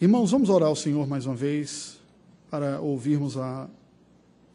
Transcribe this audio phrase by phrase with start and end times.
[0.00, 2.00] Irmãos, vamos orar ao Senhor mais uma vez
[2.50, 3.68] para ouvirmos a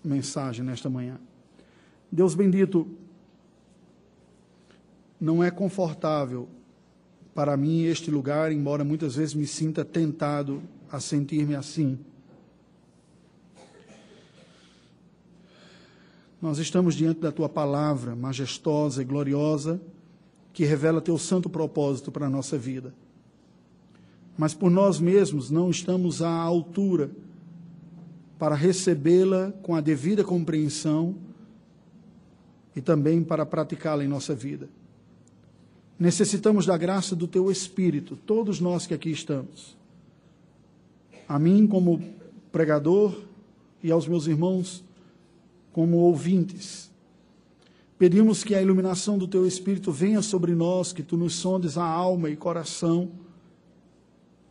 [0.04, 1.18] mensagem nesta manhã.
[2.12, 2.86] Deus bendito,
[5.20, 6.50] não é confortável
[7.34, 11.98] para mim este lugar, embora muitas vezes me sinta tentado a sentir-me assim.
[16.42, 19.80] Nós estamos diante da tua palavra majestosa e gloriosa,
[20.52, 22.94] que revela teu santo propósito para a nossa vida
[24.40, 27.12] mas por nós mesmos não estamos à altura
[28.38, 31.14] para recebê-la com a devida compreensão
[32.74, 34.70] e também para praticá-la em nossa vida.
[36.00, 39.76] Necessitamos da graça do Teu Espírito, todos nós que aqui estamos.
[41.28, 42.02] A mim, como
[42.50, 43.20] pregador,
[43.84, 44.86] e aos meus irmãos,
[45.74, 46.90] como ouvintes.
[47.98, 51.84] Pedimos que a iluminação do Teu Espírito venha sobre nós, que Tu nos sondes a
[51.84, 53.12] alma e coração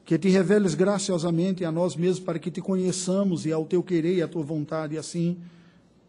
[0.08, 4.16] que te reveles graciosamente a nós mesmos para que te conheçamos e ao teu querer
[4.16, 5.36] e à tua vontade, e assim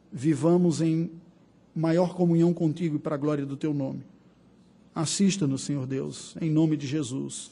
[0.10, 1.12] vivamos em
[1.76, 4.06] maior comunhão contigo e para a glória do teu nome.
[4.96, 7.52] Assista-nos, Senhor Deus, em nome de Jesus.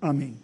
[0.00, 0.34] Amém.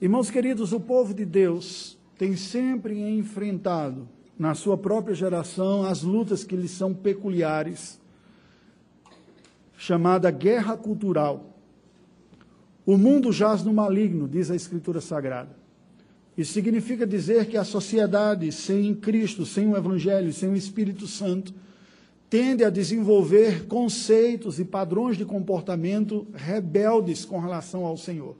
[0.00, 6.44] Irmãos queridos, o povo de Deus tem sempre enfrentado na sua própria geração as lutas
[6.44, 8.00] que lhes são peculiares,
[9.76, 11.48] chamada guerra cultural.
[12.84, 15.56] O mundo jaz no maligno, diz a Escritura Sagrada.
[16.36, 21.54] Isso significa dizer que a sociedade sem Cristo, sem o Evangelho, sem o Espírito Santo,
[22.28, 28.34] tende a desenvolver conceitos e padrões de comportamento rebeldes com relação ao Senhor.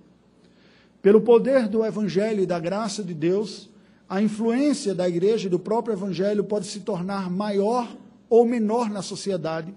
[1.02, 3.68] Pelo poder do Evangelho e da graça de Deus,
[4.08, 7.94] a influência da igreja e do próprio Evangelho pode se tornar maior
[8.30, 9.74] ou menor na sociedade,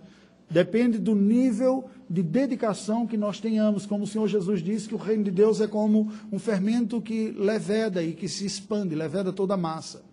[0.50, 4.98] depende do nível de dedicação que nós tenhamos, como o Senhor Jesus disse, que o
[5.00, 9.56] reino de Deus é como um fermento que leveda e que se expande, leveda toda
[9.56, 10.04] a massa.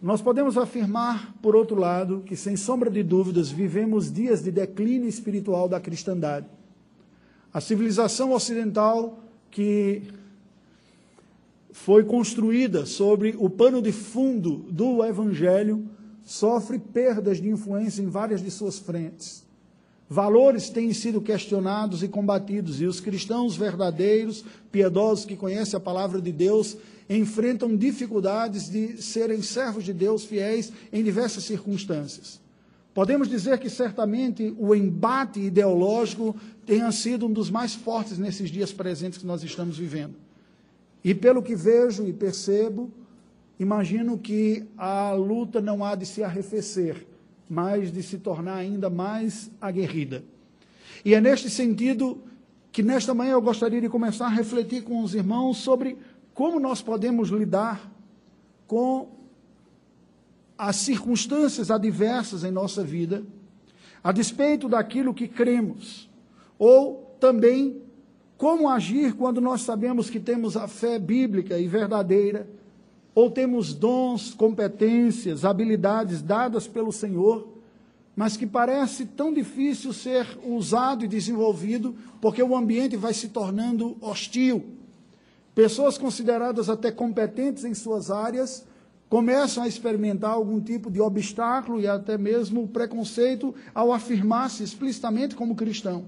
[0.00, 5.08] Nós podemos afirmar, por outro lado, que sem sombra de dúvidas vivemos dias de declínio
[5.08, 6.46] espiritual da cristandade.
[7.52, 9.18] A civilização ocidental
[9.50, 10.02] que
[11.72, 15.88] foi construída sobre o pano de fundo do evangelho
[16.22, 19.47] sofre perdas de influência em várias de suas frentes.
[20.10, 24.42] Valores têm sido questionados e combatidos, e os cristãos verdadeiros,
[24.72, 26.78] piedosos que conhecem a palavra de Deus,
[27.10, 32.40] enfrentam dificuldades de serem servos de Deus fiéis em diversas circunstâncias.
[32.94, 38.72] Podemos dizer que certamente o embate ideológico tenha sido um dos mais fortes nesses dias
[38.72, 40.14] presentes que nós estamos vivendo.
[41.04, 42.90] E pelo que vejo e percebo,
[43.60, 47.07] imagino que a luta não há de se arrefecer
[47.48, 50.24] mas de se tornar ainda mais aguerrida.
[51.04, 52.22] E é neste sentido
[52.70, 55.96] que nesta manhã eu gostaria de começar a refletir com os irmãos sobre
[56.34, 57.90] como nós podemos lidar
[58.66, 59.08] com
[60.56, 63.22] as circunstâncias adversas em nossa vida,
[64.02, 66.08] a despeito daquilo que cremos,
[66.58, 67.80] ou também
[68.36, 72.48] como agir quando nós sabemos que temos a fé bíblica e verdadeira,
[73.18, 77.48] ou temos dons, competências, habilidades dadas pelo Senhor,
[78.14, 83.96] mas que parece tão difícil ser usado e desenvolvido, porque o ambiente vai se tornando
[84.00, 84.66] hostil.
[85.52, 88.64] Pessoas consideradas até competentes em suas áreas
[89.08, 95.56] começam a experimentar algum tipo de obstáculo e até mesmo preconceito ao afirmar-se explicitamente como
[95.56, 96.04] cristão.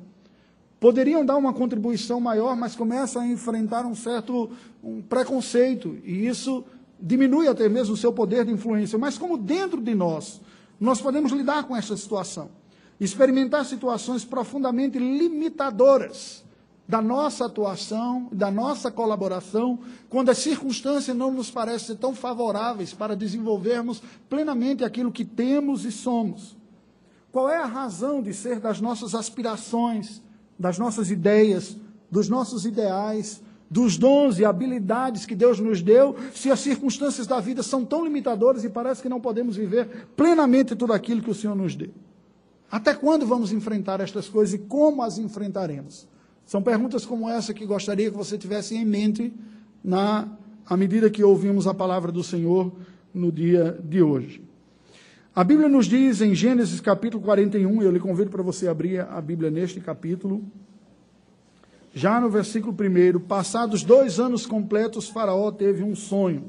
[0.78, 4.48] Poderiam dar uma contribuição maior, mas começam a enfrentar um certo
[4.82, 6.64] um preconceito, e isso
[7.00, 10.40] diminui até mesmo o seu poder de influência, mas como dentro de nós,
[10.78, 12.50] nós podemos lidar com essa situação,
[12.98, 16.44] experimentar situações profundamente limitadoras
[16.90, 19.78] da nossa atuação, da nossa colaboração,
[20.08, 25.92] quando as circunstâncias não nos parecem tão favoráveis para desenvolvermos plenamente aquilo que temos e
[25.92, 26.56] somos.
[27.30, 30.20] Qual é a razão de ser das nossas aspirações,
[30.58, 31.76] das nossas ideias,
[32.10, 37.38] dos nossos ideais, dos dons e habilidades que Deus nos deu, se as circunstâncias da
[37.38, 41.34] vida são tão limitadoras e parece que não podemos viver plenamente tudo aquilo que o
[41.34, 41.90] Senhor nos deu?
[42.68, 46.08] Até quando vamos enfrentar estas coisas e como as enfrentaremos?
[46.44, 49.32] São perguntas como essa que gostaria que você tivesse em mente
[49.84, 50.28] na
[50.66, 52.72] à medida que ouvimos a palavra do Senhor
[53.12, 54.40] no dia de hoje.
[55.34, 59.20] A Bíblia nos diz em Gênesis capítulo 41, eu lhe convido para você abrir a
[59.20, 60.44] Bíblia neste capítulo,
[61.92, 66.44] já no versículo 1, passados dois anos completos, Faraó teve um sonho.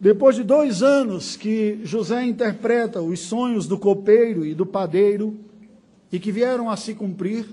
[0.00, 5.36] Depois de dois anos que José interpreta os sonhos do copeiro e do padeiro,
[6.10, 7.46] e que vieram a se cumprir,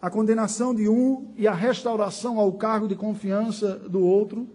[0.00, 4.46] a condenação de um e a restauração ao cargo de confiança do outro,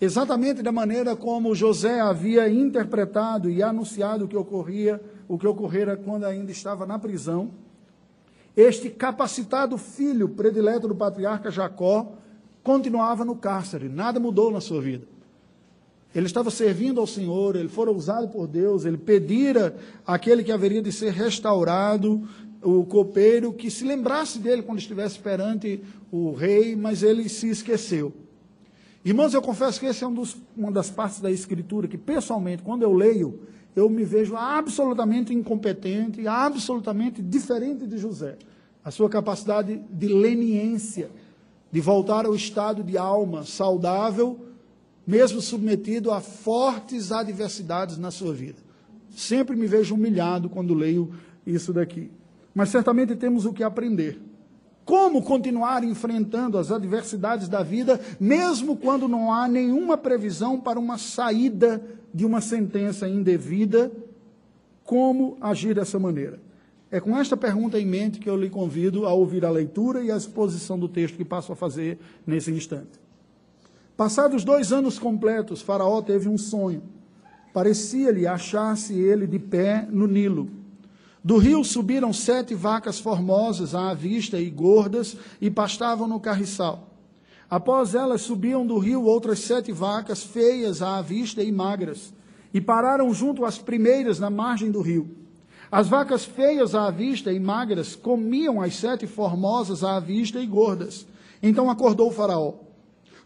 [0.00, 5.96] exatamente da maneira como José havia interpretado e anunciado o que ocorria, o que ocorrera
[5.96, 7.50] quando ainda estava na prisão.
[8.58, 12.14] Este capacitado filho predileto do patriarca Jacó
[12.60, 15.06] continuava no cárcere, nada mudou na sua vida.
[16.12, 20.82] Ele estava servindo ao Senhor, ele fora usado por Deus, ele pedira aquele que haveria
[20.82, 22.28] de ser restaurado,
[22.60, 25.80] o copeiro, que se lembrasse dele quando estivesse perante
[26.10, 28.12] o rei, mas ele se esqueceu.
[29.04, 32.64] Irmãos, eu confesso que essa é um dos, uma das partes da Escritura que, pessoalmente,
[32.64, 33.38] quando eu leio,
[33.78, 38.36] eu me vejo absolutamente incompetente, absolutamente diferente de José.
[38.84, 41.10] A sua capacidade de leniência,
[41.70, 44.40] de voltar ao estado de alma saudável,
[45.06, 48.58] mesmo submetido a fortes adversidades na sua vida.
[49.10, 51.12] Sempre me vejo humilhado quando leio
[51.46, 52.10] isso daqui.
[52.54, 54.18] Mas certamente temos o que aprender.
[54.88, 60.96] Como continuar enfrentando as adversidades da vida, mesmo quando não há nenhuma previsão para uma
[60.96, 63.92] saída de uma sentença indevida?
[64.82, 66.40] Como agir dessa maneira?
[66.90, 70.10] É com esta pergunta em mente que eu lhe convido a ouvir a leitura e
[70.10, 72.98] a exposição do texto que passo a fazer nesse instante.
[73.94, 76.82] Passados dois anos completos, Faraó teve um sonho.
[77.52, 80.48] Parecia-lhe achar-se ele de pé no Nilo.
[81.22, 86.88] Do rio subiram sete vacas formosas à vista e gordas e pastavam no carriçal.
[87.50, 92.12] Após elas subiam do rio outras sete vacas feias à vista e magras,
[92.52, 95.16] e pararam junto às primeiras na margem do rio.
[95.70, 101.06] As vacas feias à vista e magras comiam as sete formosas à vista e gordas.
[101.42, 102.54] Então acordou o Faraó.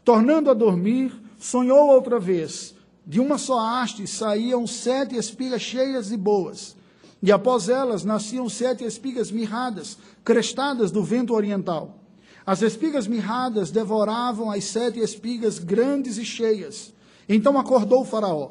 [0.04, 2.74] Tornando a dormir, sonhou outra vez.
[3.06, 6.76] De uma só haste saíam sete espigas cheias e boas,
[7.22, 11.98] e após elas nasciam sete espigas mirradas, crestadas do vento oriental.
[12.44, 16.92] As espigas mirradas devoravam as sete espigas grandes e cheias.
[17.28, 18.50] Então acordou o Faraó.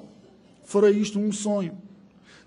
[0.63, 1.77] Fora isto um sonho.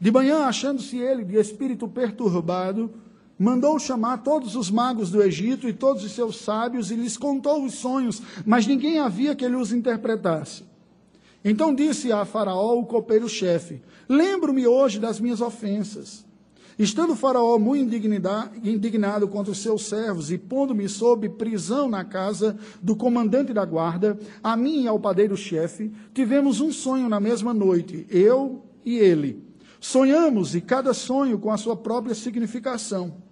[0.01, 2.91] De manhã, achando-se ele de espírito perturbado,
[3.39, 7.65] mandou chamar todos os magos do Egito e todos os seus sábios e lhes contou
[7.65, 10.65] os sonhos, mas ninguém havia que ele os interpretasse.
[11.45, 16.25] Então disse a Faraó, o copeiro-chefe: Lembro-me hoje das minhas ofensas.
[16.79, 22.97] Estando Faraó muito indignado contra os seus servos e pondo-me sob prisão na casa do
[22.97, 28.65] comandante da guarda, a mim e ao padeiro-chefe, tivemos um sonho na mesma noite, eu
[28.85, 29.45] e ele.
[29.81, 33.23] Sonhamos e cada sonho com a sua própria significação.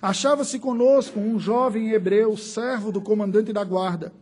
[0.00, 4.12] Achava-se conosco um jovem hebreu, servo do comandante da guarda.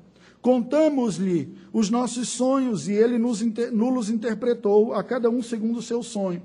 [0.43, 3.41] Contamos-lhe os nossos sonhos e ele nos,
[3.73, 6.43] nos interpretou, a cada um segundo o seu sonho.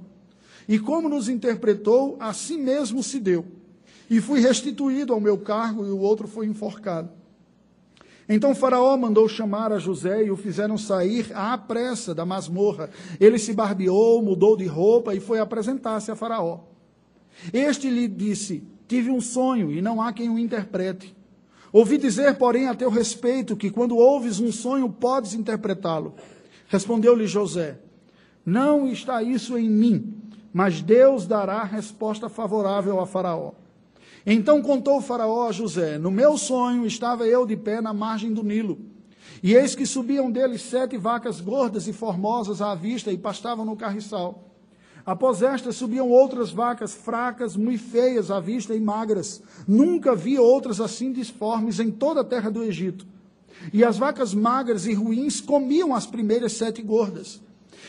[0.69, 3.43] E como nos interpretou, assim mesmo se deu.
[4.07, 7.09] E fui restituído ao meu cargo e o outro foi enforcado.
[8.29, 12.91] Então Faraó mandou chamar a José e o fizeram sair à pressa da masmorra.
[13.19, 16.59] Ele se barbeou, mudou de roupa e foi apresentar-se a Faraó.
[17.51, 21.16] Este lhe disse: Tive um sonho e não há quem o interprete.
[21.71, 26.15] Ouvi dizer, porém, a teu respeito, que quando ouves um sonho podes interpretá-lo.
[26.67, 27.79] Respondeu-lhe José:
[28.45, 30.15] Não está isso em mim,
[30.53, 33.51] mas Deus dará resposta favorável a Faraó.
[34.25, 38.43] Então contou Faraó a José: No meu sonho estava eu de pé na margem do
[38.43, 38.77] Nilo.
[39.43, 43.75] E eis que subiam dele sete vacas gordas e formosas à vista e pastavam no
[43.75, 44.46] carriçal.
[45.07, 49.41] Após estas subiam outras vacas fracas, muito feias à vista e magras.
[49.65, 53.07] Nunca vi outras assim disformes em toda a terra do Egito.
[53.71, 57.41] E as vacas magras e ruins comiam as primeiras sete gordas.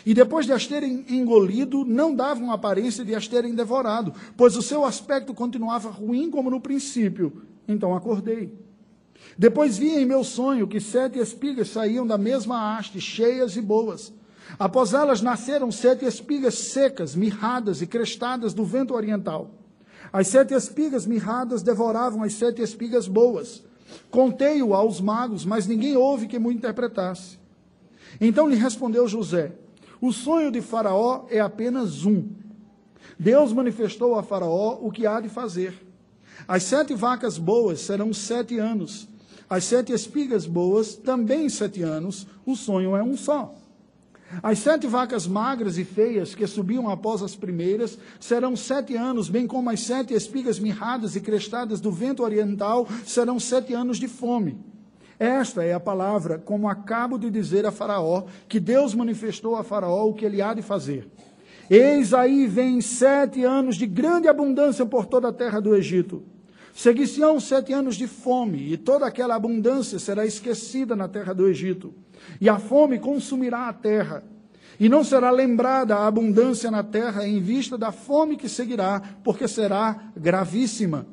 [0.07, 4.63] E depois de as terem engolido, não davam aparência de as terem devorado, pois o
[4.63, 7.43] seu aspecto continuava ruim como no princípio.
[7.67, 8.55] Então acordei.
[9.37, 14.17] Depois vi em meu sonho que sete espigas saíam da mesma haste, cheias e boas.
[14.57, 19.51] Após elas nasceram sete espigas secas, mirradas e crestadas do vento oriental.
[20.13, 23.63] As sete espigas mirradas devoravam as sete espigas boas.
[24.11, 27.39] Contei-o aos magos, mas ninguém houve que me interpretasse.
[28.21, 29.53] Então lhe respondeu José:
[30.01, 32.29] O sonho de Faraó é apenas um.
[33.19, 35.87] Deus manifestou a Faraó o que há de fazer.
[36.47, 39.09] As sete vacas boas serão sete anos.
[39.51, 42.27] As sete espigas boas também sete anos.
[42.47, 43.55] O sonho é um só.
[44.43, 49.47] As sete vacas magras e feias que subiam após as primeiras serão sete anos, bem
[49.47, 54.59] como as sete espigas mirradas e crestadas do vento oriental serão sete anos de fome.
[55.19, 60.09] Esta é a palavra, como acabo de dizer a Faraó, que Deus manifestou a Faraó
[60.09, 61.09] o que ele há de fazer.
[61.69, 66.23] Eis aí vem sete anos de grande abundância por toda a terra do Egito.
[66.79, 71.93] Seguir-se-ão sete anos de fome, e toda aquela abundância será esquecida na terra do Egito.
[72.41, 74.23] E a fome consumirá a terra.
[74.79, 79.49] E não será lembrada a abundância na terra em vista da fome que seguirá, porque
[79.49, 81.05] será gravíssima.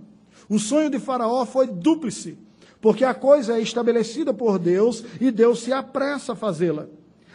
[0.47, 2.37] O sonho de Faraó foi dúplice,
[2.79, 6.85] porque a coisa é estabelecida por Deus e Deus se apressa a fazê-la.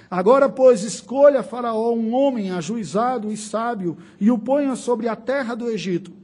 [0.09, 5.57] Agora, pois, escolha Faraó um homem ajuizado e sábio e o ponha sobre a terra
[5.57, 6.20] do Egito.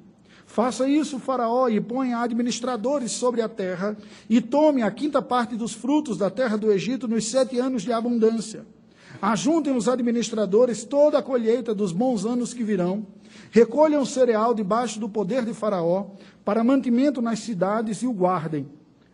[0.56, 3.94] Faça isso, Faraó, e ponha administradores sobre a terra,
[4.26, 7.92] e tome a quinta parte dos frutos da terra do Egito nos sete anos de
[7.92, 8.64] abundância.
[9.20, 13.06] Ajuntem os administradores toda a colheita dos bons anos que virão,
[13.50, 16.06] recolham o cereal debaixo do poder de Faraó,
[16.42, 18.66] para mantimento nas cidades e o guardem.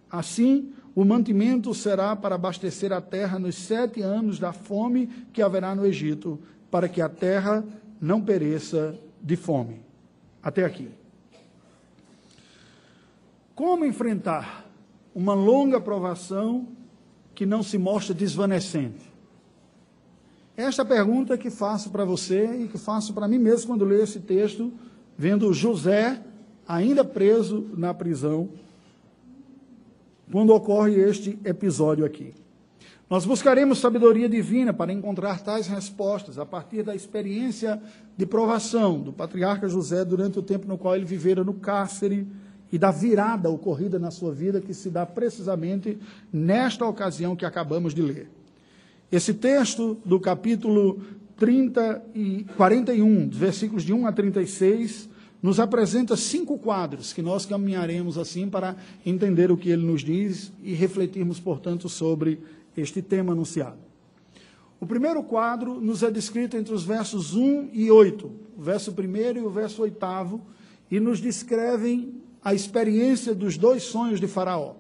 [0.09, 5.75] Assim, o mantimento será para abastecer a terra nos sete anos da fome que haverá
[5.75, 6.39] no Egito,
[6.71, 7.65] para que a terra
[8.01, 9.81] não pereça de fome.
[10.41, 11.02] Até aqui.
[13.55, 14.67] Como enfrentar
[15.15, 16.69] uma longa provação
[17.35, 19.13] que não se mostra desvanecente?
[20.57, 24.21] Esta pergunta que faço para você e que faço para mim mesmo quando leio esse
[24.21, 24.73] texto,
[25.17, 26.23] vendo José
[26.67, 28.49] ainda preso na prisão,
[30.31, 32.33] quando ocorre este episódio aqui.
[33.11, 37.83] Nós buscaremos sabedoria divina para encontrar tais respostas a partir da experiência
[38.17, 42.27] de provação do patriarca José durante o tempo no qual ele vivera no cárcere
[42.73, 45.99] e da virada ocorrida na sua vida que se dá precisamente
[46.33, 48.31] nesta ocasião que acabamos de ler.
[49.11, 51.03] Esse texto do capítulo
[51.37, 55.11] 30 e 41, versículos de 1 a 36,
[55.43, 60.51] nos apresenta cinco quadros que nós caminharemos assim para entender o que ele nos diz
[60.63, 62.41] e refletirmos, portanto, sobre
[62.77, 63.77] este tema anunciado.
[64.81, 69.39] O primeiro quadro nos é descrito entre os versos 1 e 8, o verso 1
[69.39, 70.41] e o verso 8,
[70.91, 74.75] e nos descrevem a experiência dos dois sonhos de Faraó.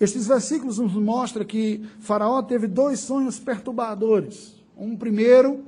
[0.00, 4.54] Estes versículos nos mostram que Faraó teve dois sonhos perturbadores.
[4.76, 5.64] Um primeiro,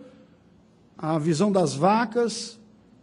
[0.97, 2.59] a visão das vacas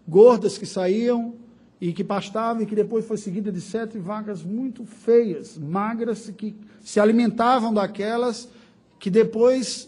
[0.08, 1.36] gordas que saíam
[1.82, 6.56] e que pastavam, e que depois foi seguida de sete vacas muito feias, magras, que
[6.82, 8.50] se alimentavam daquelas
[8.98, 9.88] que depois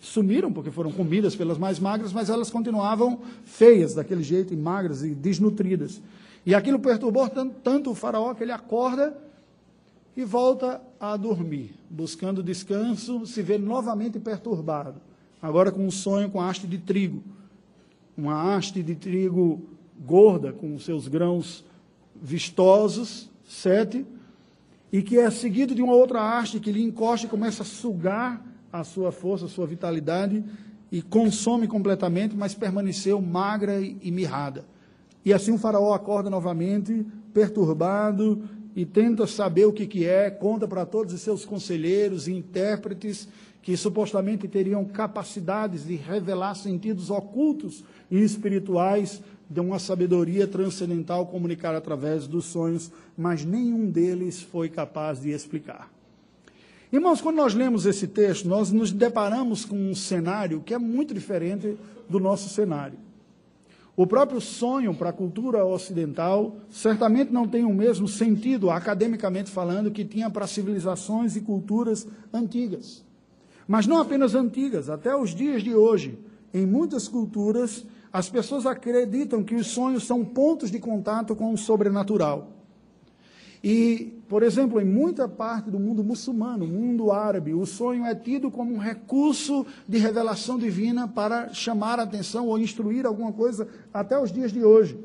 [0.00, 5.02] sumiram, porque foram comidas pelas mais magras, mas elas continuavam feias daquele jeito, e magras
[5.02, 6.00] e desnutridas.
[6.44, 9.16] E aquilo perturbou tanto, tanto o faraó que ele acorda
[10.16, 15.00] e volta a dormir, buscando descanso, se vê novamente perturbado,
[15.40, 17.22] agora com um sonho com haste de trigo
[18.20, 19.62] uma haste de trigo
[19.98, 21.64] gorda, com seus grãos
[22.20, 24.06] vistosos, sete,
[24.92, 28.44] e que é seguido de uma outra haste que lhe encosta e começa a sugar
[28.72, 30.44] a sua força, a sua vitalidade,
[30.92, 34.64] e consome completamente, mas permaneceu magra e mirrada.
[35.24, 38.42] E assim o faraó acorda novamente, perturbado,
[38.74, 43.28] e tenta saber o que, que é, conta para todos os seus conselheiros e intérpretes,
[43.62, 51.74] que supostamente teriam capacidades de revelar sentidos ocultos e espirituais de uma sabedoria transcendental comunicar
[51.74, 55.90] através dos sonhos, mas nenhum deles foi capaz de explicar.
[56.92, 61.12] Irmãos, quando nós lemos esse texto, nós nos deparamos com um cenário que é muito
[61.12, 61.76] diferente
[62.08, 62.98] do nosso cenário.
[63.96, 69.90] O próprio sonho para a cultura ocidental certamente não tem o mesmo sentido, academicamente falando,
[69.90, 73.04] que tinha para civilizações e culturas antigas.
[73.66, 76.18] Mas não apenas antigas, até os dias de hoje,
[76.52, 81.58] em muitas culturas, as pessoas acreditam que os sonhos são pontos de contato com o
[81.58, 82.48] sobrenatural.
[83.62, 88.48] E, por exemplo, em muita parte do mundo muçulmano, mundo árabe, o sonho é tido
[88.48, 94.16] como um recurso de revelação divina para chamar a atenção ou instruir alguma coisa até
[94.16, 94.96] os dias de hoje.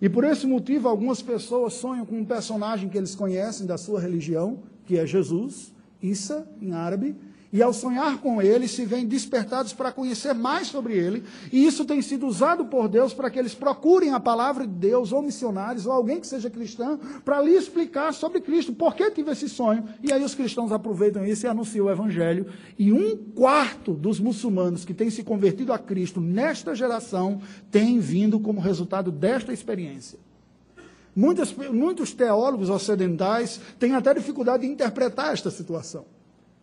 [0.00, 3.98] E por esse motivo, algumas pessoas sonham com um personagem que eles conhecem da sua
[3.98, 7.16] religião, que é Jesus, Isa, em árabe,
[7.52, 11.24] e ao sonhar com ele, se veem despertados para conhecer mais sobre ele.
[11.52, 15.12] E isso tem sido usado por Deus para que eles procurem a palavra de Deus,
[15.12, 18.72] ou missionários, ou alguém que seja cristão, para lhe explicar sobre Cristo.
[18.72, 19.84] Por que tive esse sonho?
[20.02, 22.46] E aí os cristãos aproveitam isso e anunciam o Evangelho.
[22.78, 28.40] E um quarto dos muçulmanos que têm se convertido a Cristo nesta geração tem vindo
[28.40, 30.18] como resultado desta experiência.
[31.14, 36.15] Muitos teólogos ocidentais têm até dificuldade de interpretar esta situação.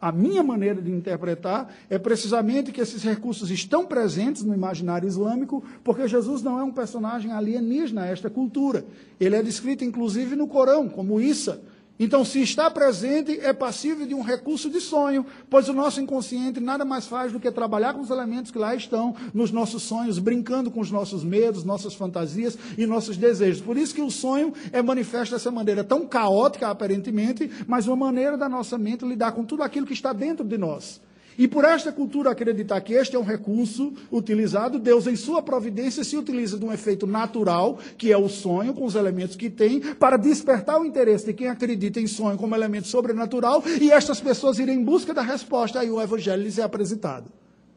[0.03, 5.63] A minha maneira de interpretar é precisamente que esses recursos estão presentes no imaginário islâmico,
[5.81, 8.85] porque Jesus não é um personagem alienígena a esta cultura.
[9.17, 11.61] Ele é descrito, inclusive, no Corão, como Issa.
[12.03, 16.59] Então, se está presente, é passível de um recurso de sonho, pois o nosso inconsciente
[16.59, 20.19] nada mais faz do que trabalhar com os elementos que lá estão nos nossos sonhos,
[20.19, 23.61] brincando com os nossos medos, nossas fantasias e nossos desejos.
[23.61, 28.37] Por isso que o sonho é manifesto dessa maneira tão caótica, aparentemente, mas uma maneira
[28.37, 30.99] da nossa mente lidar com tudo aquilo que está dentro de nós.
[31.37, 36.03] E por esta cultura acreditar que este é um recurso utilizado, Deus, em sua providência,
[36.03, 39.79] se utiliza de um efeito natural, que é o sonho, com os elementos que tem,
[39.79, 44.59] para despertar o interesse de quem acredita em sonho como elemento sobrenatural, e estas pessoas
[44.59, 47.31] irem em busca da resposta, aí o evangelho lhes é apresentado.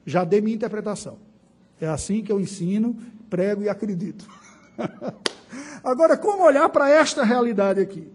[0.05, 1.19] Já dei minha interpretação.
[1.81, 2.97] É assim que eu ensino,
[3.29, 4.27] prego e acredito.
[5.83, 8.09] Agora, como olhar para esta realidade aqui?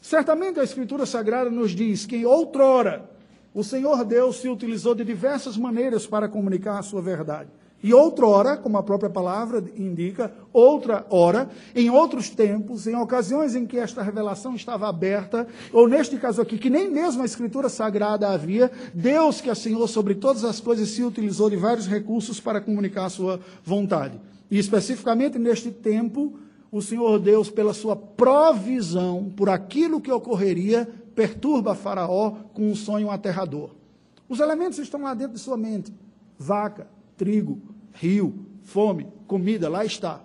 [0.00, 3.10] Certamente a Escritura Sagrada nos diz que outrora,
[3.56, 7.48] o Senhor Deus se utilizou de diversas maneiras para comunicar a sua verdade.
[7.82, 13.64] E outrora, como a própria palavra indica, outra hora, em outros tempos, em ocasiões em
[13.64, 18.28] que esta revelação estava aberta, ou neste caso aqui, que nem mesmo a Escritura Sagrada
[18.28, 23.06] havia, Deus, que assenhou sobre todas as coisas, se utilizou de vários recursos para comunicar
[23.06, 24.20] a sua vontade.
[24.50, 26.38] E especificamente neste tempo,
[26.70, 30.86] o Senhor Deus, pela sua provisão, por aquilo que ocorreria,
[31.16, 33.70] perturba Faraó com um sonho aterrador.
[34.28, 35.92] Os elementos estão lá dentro de sua mente:
[36.38, 37.60] vaca, trigo,
[37.94, 40.20] rio, fome, comida, lá está.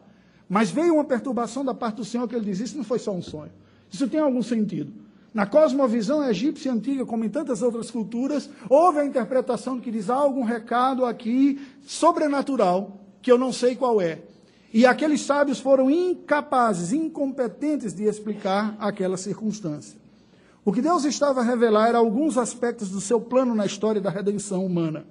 [0.49, 3.13] Mas veio uma perturbação da parte do Senhor que ele diz: Isso não foi só
[3.13, 3.51] um sonho.
[3.89, 4.93] Isso tem algum sentido.
[5.33, 10.15] Na cosmovisão egípcia antiga, como em tantas outras culturas, houve a interpretação que diz há
[10.15, 14.23] algum recado aqui sobrenatural que eu não sei qual é.
[14.73, 20.00] E aqueles sábios foram incapazes, incompetentes de explicar aquela circunstância.
[20.63, 24.11] O que Deus estava a revelar era alguns aspectos do seu plano na história da
[24.11, 25.05] redenção humana.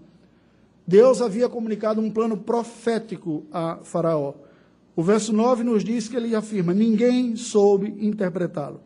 [0.87, 4.35] Deus havia comunicado um plano profético a Faraó.
[4.95, 8.81] O verso 9 nos diz que ele afirma: ninguém soube interpretá-lo.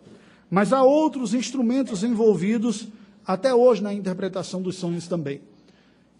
[0.50, 2.88] Mas há outros instrumentos envolvidos
[3.26, 5.42] até hoje na interpretação dos sonhos também.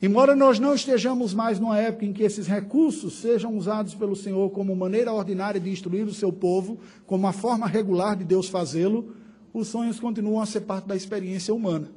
[0.03, 4.51] Embora nós não estejamos mais numa época em que esses recursos sejam usados pelo Senhor
[4.51, 9.15] como maneira ordinária de instruir o seu povo, como a forma regular de Deus fazê-lo,
[9.55, 11.89] os sonhos continuam a ser parte da experiência humana.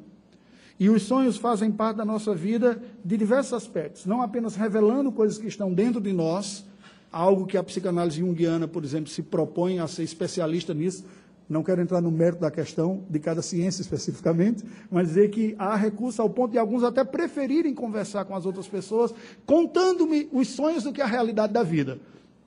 [0.80, 5.40] E os sonhos fazem parte da nossa vida de diversos aspectos, não apenas revelando coisas
[5.40, 6.64] que estão dentro de nós,
[7.12, 11.04] algo que a psicanálise junguiana, por exemplo, se propõe a ser especialista nisso.
[11.50, 15.76] Não quero entrar no mérito da questão de cada ciência especificamente, mas dizer que há
[15.76, 19.12] recurso ao ponto de alguns até preferirem conversar com as outras pessoas,
[19.48, 22.00] contando-me os sonhos do que a realidade da vida.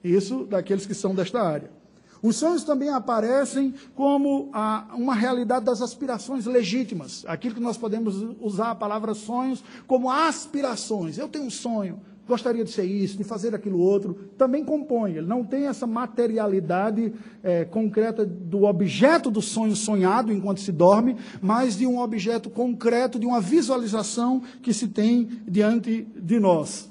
[0.04, 1.79] Isso daqueles que são desta área.
[2.22, 7.24] Os sonhos também aparecem como a, uma realidade das aspirações legítimas.
[7.26, 11.16] Aquilo que nós podemos usar a palavra sonhos como aspirações.
[11.16, 14.14] Eu tenho um sonho, gostaria de ser isso, de fazer aquilo outro.
[14.36, 15.12] Também compõe.
[15.12, 21.16] Ele não tem essa materialidade é, concreta do objeto do sonho sonhado enquanto se dorme,
[21.40, 26.90] mas de um objeto concreto, de uma visualização que se tem diante de nós.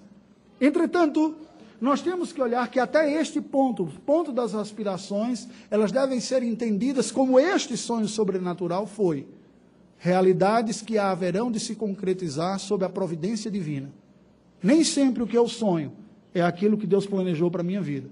[0.59, 1.35] Entretanto,
[1.79, 6.43] nós temos que olhar que até este ponto, o ponto das aspirações, elas devem ser
[6.43, 9.27] entendidas como este sonho sobrenatural foi.
[9.97, 13.91] Realidades que haverão de se concretizar sob a providência divina.
[14.61, 15.93] Nem sempre o que eu sonho
[16.33, 18.09] é aquilo que Deus planejou para a minha vida.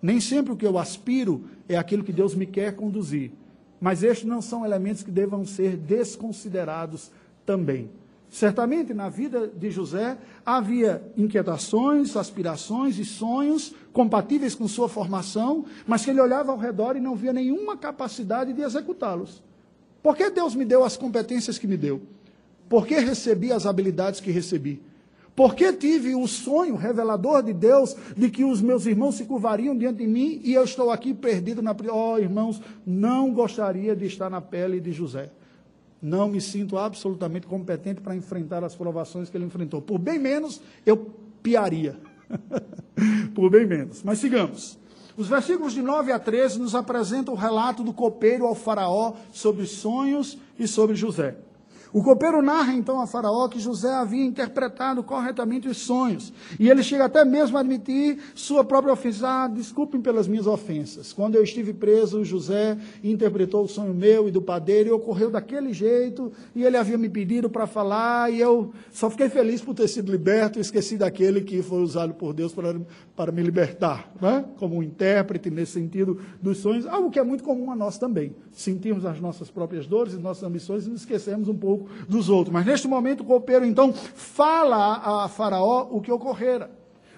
[0.00, 3.32] Nem sempre o que eu aspiro é aquilo que Deus me quer conduzir.
[3.78, 7.10] Mas estes não são elementos que devam ser desconsiderados
[7.44, 7.90] também.
[8.30, 10.16] Certamente na vida de José
[10.46, 16.96] havia inquietações, aspirações e sonhos compatíveis com sua formação, mas que ele olhava ao redor
[16.96, 19.42] e não via nenhuma capacidade de executá-los.
[20.00, 22.02] Por que Deus me deu as competências que me deu?
[22.68, 24.80] Por que recebi as habilidades que recebi?
[25.34, 29.76] Por que tive o sonho revelador de Deus de que os meus irmãos se curvariam
[29.76, 31.74] diante de mim e eu estou aqui perdido na.
[31.92, 35.30] Oh, irmãos, não gostaria de estar na pele de José
[36.02, 39.82] não me sinto absolutamente competente para enfrentar as provações que ele enfrentou.
[39.82, 40.96] Por bem menos, eu
[41.42, 41.98] piaria.
[43.34, 44.02] Por bem menos.
[44.02, 44.78] Mas sigamos.
[45.16, 49.66] Os versículos de 9 a 13 nos apresentam o relato do copeiro ao faraó sobre
[49.66, 51.36] sonhos e sobre José.
[51.92, 56.32] O copeiro narra então a Faraó que José havia interpretado corretamente os sonhos.
[56.58, 59.28] E ele chega até mesmo a admitir sua própria ofensa.
[59.28, 61.12] Ah, desculpem pelas minhas ofensas.
[61.12, 65.72] Quando eu estive preso, José interpretou o sonho meu e do padeiro e ocorreu daquele
[65.72, 66.32] jeito.
[66.54, 68.32] E ele havia me pedido para falar.
[68.32, 72.14] E eu só fiquei feliz por ter sido liberto e esqueci daquele que foi usado
[72.14, 72.80] por Deus para,
[73.16, 74.12] para me libertar.
[74.20, 74.44] Né?
[74.58, 76.86] Como um intérprete nesse sentido dos sonhos.
[76.86, 78.34] Algo que é muito comum a nós também.
[78.52, 82.52] Sentirmos as nossas próprias dores e nossas ambições e nos esquecemos um pouco dos outros.
[82.52, 86.70] Mas neste momento o copeiro então fala a Faraó o que ocorrera.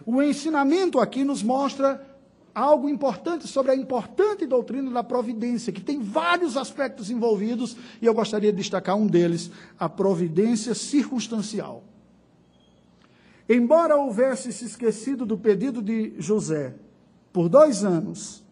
[0.04, 2.12] O ensinamento aqui nos mostra
[2.54, 8.14] algo importante sobre a importante doutrina da providência, que tem vários aspectos envolvidos, e eu
[8.14, 11.84] gostaria de destacar um deles, a providência circunstancial.
[13.48, 16.74] Embora houvesse se esquecido do pedido de José
[17.32, 18.44] por dois anos,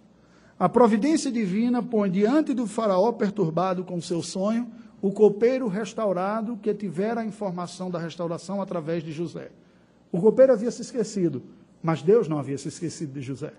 [0.58, 4.70] a providência divina põe diante do faraó perturbado com seu sonho
[5.02, 9.50] o copeiro restaurado que tivera a informação da restauração através de José.
[10.12, 11.42] O copeiro havia se esquecido,
[11.82, 13.52] mas Deus não havia se esquecido de José.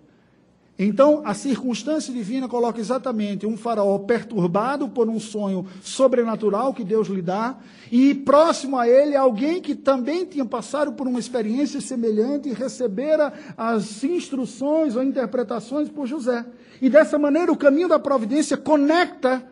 [0.83, 7.07] Então, a circunstância divina coloca exatamente um faraó perturbado por um sonho sobrenatural que Deus
[7.07, 7.57] lhe dá,
[7.91, 13.31] e próximo a ele alguém que também tinha passado por uma experiência semelhante e recebera
[13.55, 16.45] as instruções ou interpretações por José.
[16.81, 19.45] E dessa maneira, o caminho da providência conecta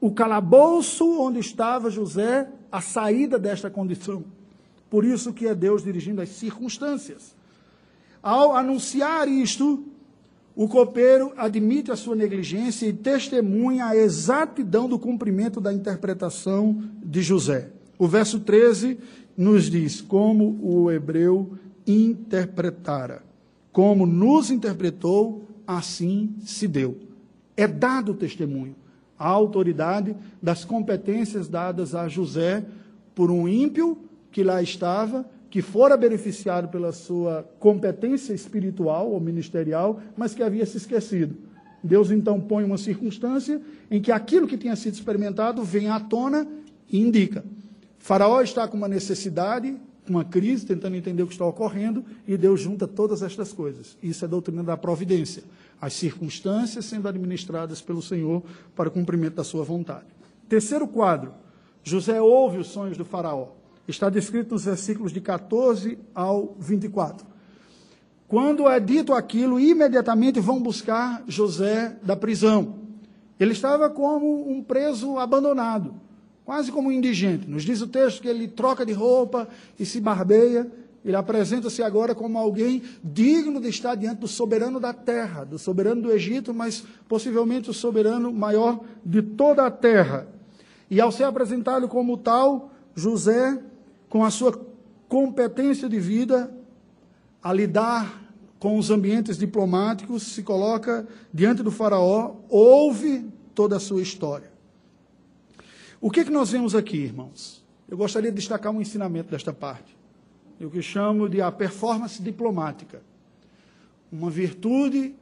[0.00, 4.24] o calabouço onde estava José à saída desta condição.
[4.90, 7.34] Por isso que é Deus dirigindo as circunstâncias.
[8.22, 9.84] Ao anunciar isto,
[10.54, 17.22] o copeiro admite a sua negligência e testemunha a exatidão do cumprimento da interpretação de
[17.22, 17.70] José.
[17.98, 18.98] O verso 13
[19.36, 21.52] nos diz como o hebreu
[21.86, 23.22] interpretara.
[23.72, 26.98] Como nos interpretou, assim se deu.
[27.56, 28.74] É dado o testemunho,
[29.18, 32.64] a autoridade das competências dadas a José
[33.14, 33.98] por um ímpio
[34.30, 40.66] que lá estava que fora beneficiado pela sua competência espiritual ou ministerial, mas que havia
[40.66, 41.36] se esquecido.
[41.82, 46.46] Deus então põe uma circunstância em que aquilo que tinha sido experimentado vem à tona
[46.90, 47.44] e indica.
[47.98, 49.76] Faraó está com uma necessidade,
[50.10, 53.96] uma crise, tentando entender o que está ocorrendo, e Deus junta todas estas coisas.
[54.02, 55.42] Isso é doutrina da providência.
[55.80, 58.42] As circunstâncias sendo administradas pelo Senhor
[58.74, 60.06] para o cumprimento da sua vontade.
[60.48, 61.32] Terceiro quadro:
[61.82, 63.48] José ouve os sonhos do Faraó.
[63.86, 67.26] Está descrito nos versículos de 14 ao 24.
[68.26, 72.74] Quando é dito aquilo, imediatamente vão buscar José da prisão.
[73.40, 75.94] Ele estava como um preso abandonado,
[76.48, 77.46] quase como um indigente.
[77.46, 79.46] Nos diz o texto que ele troca de roupa
[79.78, 80.66] e se barbeia.
[81.04, 86.00] Ele apresenta-se agora como alguém digno de estar diante do soberano da terra, do soberano
[86.00, 90.26] do Egito, mas possivelmente o soberano maior de toda a terra.
[90.90, 93.60] E ao ser apresentado como tal, José
[94.08, 94.58] com a sua
[95.06, 96.50] competência de vida
[97.42, 104.00] a lidar com os ambientes diplomáticos, se coloca diante do Faraó, ouve toda a sua
[104.00, 104.47] história.
[106.00, 107.64] O que, é que nós vemos aqui, irmãos?
[107.88, 109.96] Eu gostaria de destacar um ensinamento desta parte,
[110.60, 113.02] o que chamo de a performance diplomática.
[114.10, 115.14] Uma virtude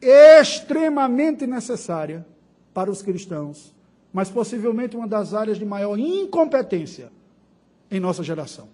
[0.00, 2.26] extremamente necessária
[2.74, 3.74] para os cristãos,
[4.12, 7.10] mas possivelmente uma das áreas de maior incompetência
[7.90, 8.68] em nossa geração.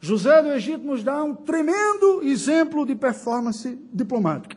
[0.00, 4.56] José do Egito nos dá um tremendo exemplo de performance diplomática.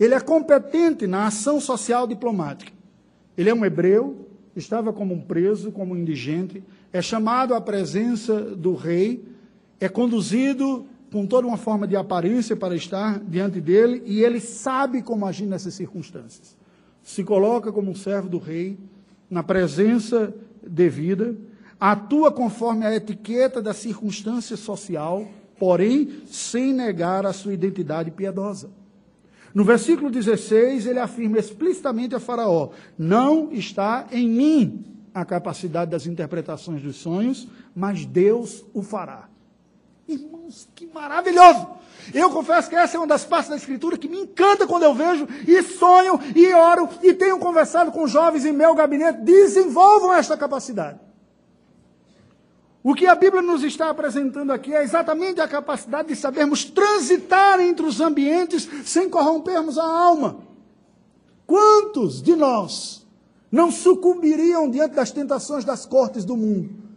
[0.00, 2.72] Ele é competente na ação social diplomática.
[3.36, 4.27] Ele é um hebreu,
[4.58, 9.24] estava como um preso, como um indigente, é chamado à presença do rei,
[9.80, 15.02] é conduzido com toda uma forma de aparência para estar diante dele e ele sabe
[15.02, 16.56] como agir nessas circunstâncias.
[17.02, 18.78] Se coloca como um servo do rei,
[19.30, 21.36] na presença devida,
[21.80, 25.26] atua conforme a etiqueta da circunstância social,
[25.58, 28.70] porém sem negar a sua identidade piedosa.
[29.54, 34.84] No versículo 16, ele afirma explicitamente a Faraó: Não está em mim
[35.14, 39.28] a capacidade das interpretações dos sonhos, mas Deus o fará.
[40.06, 41.68] Irmãos, que maravilhoso!
[42.14, 44.94] Eu confesso que essa é uma das partes da Escritura que me encanta quando eu
[44.94, 49.20] vejo e sonho e oro e tenho conversado com jovens em meu gabinete.
[49.20, 50.98] Desenvolvam esta capacidade.
[52.88, 57.60] O que a Bíblia nos está apresentando aqui é exatamente a capacidade de sabermos transitar
[57.60, 60.38] entre os ambientes sem corrompermos a alma.
[61.46, 63.06] Quantos de nós
[63.52, 66.87] não sucumbiriam diante das tentações das cortes do mundo?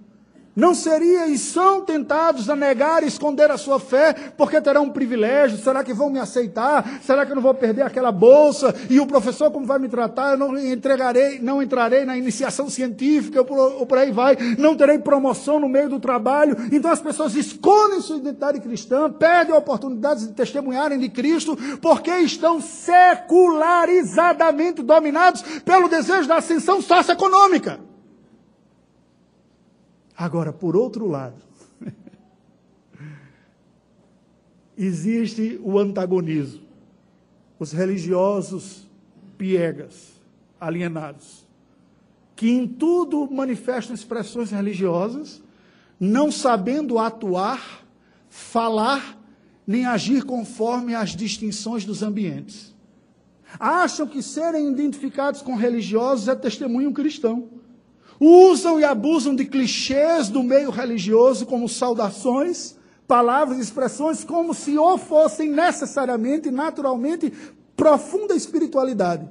[0.54, 4.90] Não seriam e são tentados a negar e esconder a sua fé, porque terão um
[4.90, 5.58] privilégio.
[5.58, 7.00] Será que vão me aceitar?
[7.02, 8.76] Será que eu não vou perder aquela bolsa?
[8.90, 10.32] E o professor, como vai me tratar?
[10.32, 14.36] Eu não entregarei, não entrarei na iniciação científica, ou por aí vai.
[14.58, 16.58] Não terei promoção no meio do trabalho.
[16.72, 22.12] Então as pessoas escondem sua identidade cristã, perdem a oportunidade de testemunharem de Cristo, porque
[22.12, 27.91] estão secularizadamente dominados pelo desejo da ascensão socioeconômica.
[30.22, 31.42] Agora, por outro lado,
[34.78, 36.62] existe o antagonismo.
[37.58, 38.88] Os religiosos
[39.36, 40.22] piegas,
[40.60, 41.44] alienados,
[42.36, 45.42] que em tudo manifestam expressões religiosas,
[46.00, 47.84] não sabendo atuar,
[48.30, 49.20] falar
[49.66, 52.76] nem agir conforme as distinções dos ambientes.
[53.60, 57.61] Acham que serem identificados com religiosos é testemunho cristão.
[58.24, 62.76] Usam e abusam de clichês do meio religioso, como saudações,
[63.08, 67.34] palavras e expressões, como se ou fossem necessariamente, naturalmente,
[67.76, 69.28] profunda espiritualidade.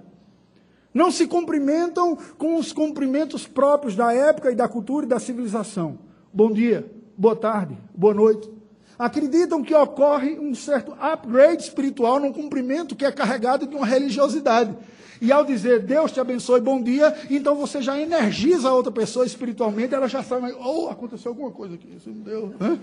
[0.92, 6.00] Não se cumprimentam com os cumprimentos próprios da época e da cultura e da civilização.
[6.34, 8.50] Bom dia, boa tarde, boa noite.
[8.98, 14.76] Acreditam que ocorre um certo upgrade espiritual num cumprimento que é carregado de uma religiosidade.
[15.20, 19.26] E ao dizer Deus te abençoe, bom dia, então você já energiza a outra pessoa
[19.26, 22.54] espiritualmente, ela já sabe, oh, aconteceu alguma coisa aqui, isso não deu.
[22.58, 22.78] Né?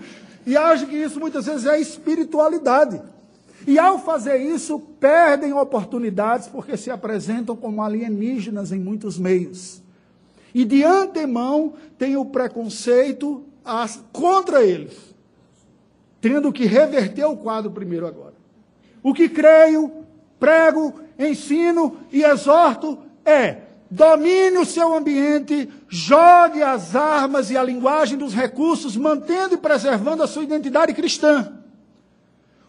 [0.46, 3.02] E acha que isso muitas vezes é espiritualidade.
[3.66, 9.82] E ao fazer isso, perdem oportunidades porque se apresentam como alienígenas em muitos meios.
[10.54, 13.44] E de antemão têm o preconceito
[14.12, 14.96] contra eles,
[16.20, 18.34] tendo que reverter o quadro primeiro agora.
[19.02, 19.92] O que creio,
[20.40, 28.18] prego, ensino e exorto é domine o seu ambiente, jogue as armas e a linguagem
[28.18, 31.54] dos recursos, mantendo e preservando a sua identidade cristã.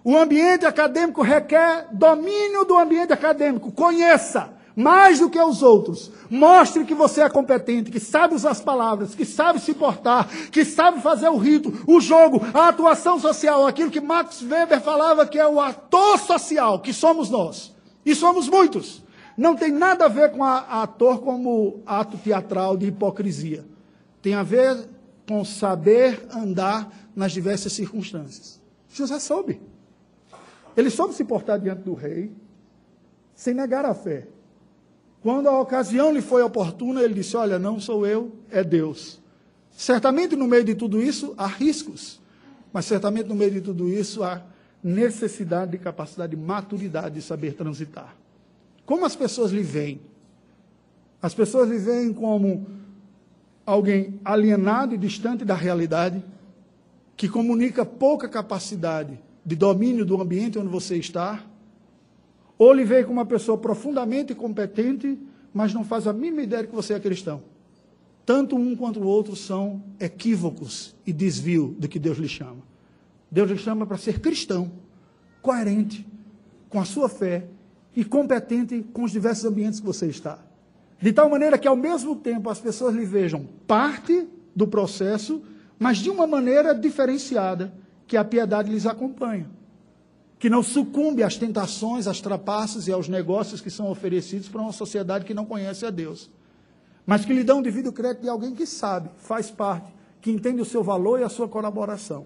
[0.04, 3.72] O ambiente acadêmico requer domínio do ambiente acadêmico.
[3.72, 6.10] Conheça mais do que os outros.
[6.30, 10.64] Mostre que você é competente, que sabe usar as palavras, que sabe se portar, que
[10.64, 15.38] sabe fazer o rito, o jogo, a atuação social, aquilo que Max Weber falava que
[15.38, 17.74] é o ator social, que somos nós.
[18.10, 19.04] E somos muitos.
[19.38, 23.64] Não tem nada a ver com a, a ator como ato teatral de hipocrisia.
[24.20, 24.90] Tem a ver
[25.28, 28.60] com saber andar nas diversas circunstâncias.
[28.92, 29.62] José soube.
[30.76, 32.32] Ele soube se portar diante do rei,
[33.36, 34.28] sem negar a fé.
[35.22, 39.22] Quando a ocasião lhe foi oportuna, ele disse: Olha, não sou eu, é Deus.
[39.70, 42.20] Certamente no meio de tudo isso há riscos,
[42.74, 44.42] mas certamente no meio de tudo isso há
[44.84, 48.16] necessidade de capacidade de maturidade de saber transitar.
[48.86, 50.02] Como as pessoas lhe veem?
[51.22, 52.66] As pessoas lhe veem como
[53.66, 56.24] alguém alienado e distante da realidade,
[57.16, 61.44] que comunica pouca capacidade de domínio do ambiente onde você está,
[62.58, 65.20] ou lhe veio como uma pessoa profundamente competente,
[65.54, 67.42] mas não faz a mínima ideia de que você é cristão.
[68.26, 72.62] Tanto um quanto o outro são equívocos e desvio do que Deus lhe chama.
[73.32, 74.72] Deus lhe chama para ser cristão,
[75.42, 76.06] coerente
[76.70, 77.48] com a sua fé
[77.96, 80.40] e competente com os diversos ambientes que você está.
[81.02, 85.42] De tal maneira que, ao mesmo tempo, as pessoas lhe vejam parte do processo,
[85.78, 87.74] mas de uma maneira diferenciada
[88.06, 89.50] que a piedade lhes acompanha.
[90.38, 94.72] Que não sucumbe às tentações, às trapaças e aos negócios que são oferecidos para uma
[94.72, 96.30] sociedade que não conhece a Deus.
[97.06, 100.66] Mas que lhe dão devido crédito de alguém que sabe, faz parte, que entende o
[100.66, 102.26] seu valor e a sua colaboração.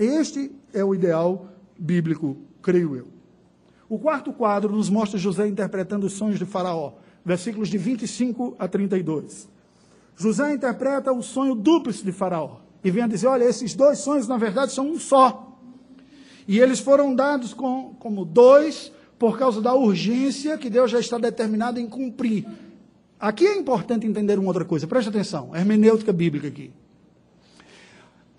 [0.00, 3.08] Este é o ideal bíblico, creio eu.
[3.86, 8.66] O quarto quadro nos mostra José interpretando os sonhos de Faraó, versículos de 25 a
[8.66, 9.46] 32.
[10.16, 14.26] José interpreta o sonho dúplice de Faraó e vem a dizer: olha, esses dois sonhos
[14.26, 15.58] na verdade são um só.
[16.48, 21.18] E eles foram dados com, como dois por causa da urgência que Deus já está
[21.18, 22.46] determinado em cumprir.
[23.18, 26.72] Aqui é importante entender uma outra coisa, preste atenção, hermenêutica bíblica aqui.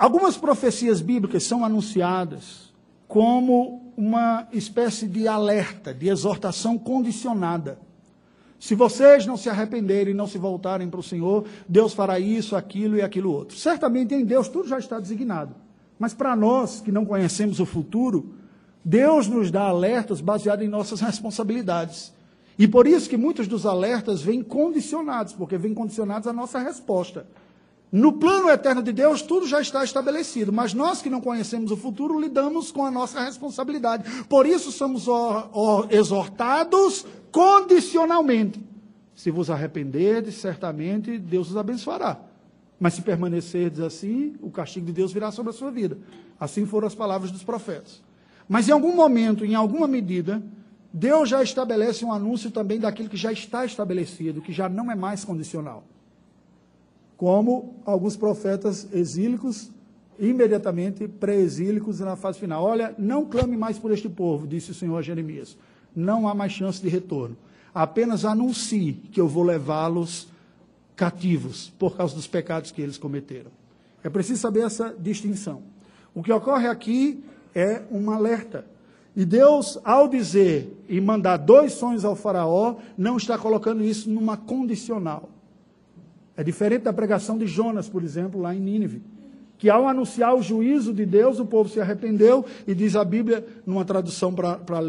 [0.01, 2.73] Algumas profecias bíblicas são anunciadas
[3.07, 7.77] como uma espécie de alerta, de exortação condicionada.
[8.59, 12.55] Se vocês não se arrependerem e não se voltarem para o Senhor, Deus fará isso,
[12.55, 13.55] aquilo e aquilo outro.
[13.55, 15.53] Certamente em Deus tudo já está designado.
[15.99, 18.33] Mas para nós que não conhecemos o futuro,
[18.83, 22.11] Deus nos dá alertas baseados em nossas responsabilidades.
[22.57, 27.27] E por isso que muitos dos alertas vêm condicionados, porque vêm condicionados à nossa resposta.
[27.91, 31.77] No plano eterno de Deus, tudo já está estabelecido, mas nós que não conhecemos o
[31.77, 34.23] futuro lidamos com a nossa responsabilidade.
[34.29, 35.05] Por isso somos
[35.89, 38.63] exortados condicionalmente.
[39.13, 42.17] Se vos arrependerdes, certamente Deus os abençoará.
[42.79, 45.97] Mas se permanecerdes assim, o castigo de Deus virá sobre a sua vida.
[46.39, 48.01] Assim foram as palavras dos profetas.
[48.47, 50.41] Mas em algum momento, em alguma medida,
[50.93, 54.95] Deus já estabelece um anúncio também daquilo que já está estabelecido, que já não é
[54.95, 55.85] mais condicional.
[57.21, 59.69] Como alguns profetas exílicos,
[60.17, 62.63] imediatamente pré-exílicos na fase final.
[62.63, 65.55] Olha, não clame mais por este povo, disse o Senhor a Jeremias
[65.95, 67.37] não há mais chance de retorno.
[67.73, 70.27] Apenas anuncie que eu vou levá-los
[70.95, 73.51] cativos por causa dos pecados que eles cometeram.
[74.03, 75.61] É preciso saber essa distinção.
[76.13, 77.23] O que ocorre aqui
[77.55, 78.65] é um alerta.
[79.15, 84.37] E Deus, ao dizer e mandar dois sonhos ao Faraó, não está colocando isso numa
[84.37, 85.29] condicional.
[86.35, 89.01] É diferente da pregação de Jonas, por exemplo, lá em Nínive
[89.61, 93.45] que ao anunciar o juízo de Deus, o povo se arrependeu, e diz a Bíblia,
[93.63, 94.79] numa tradução para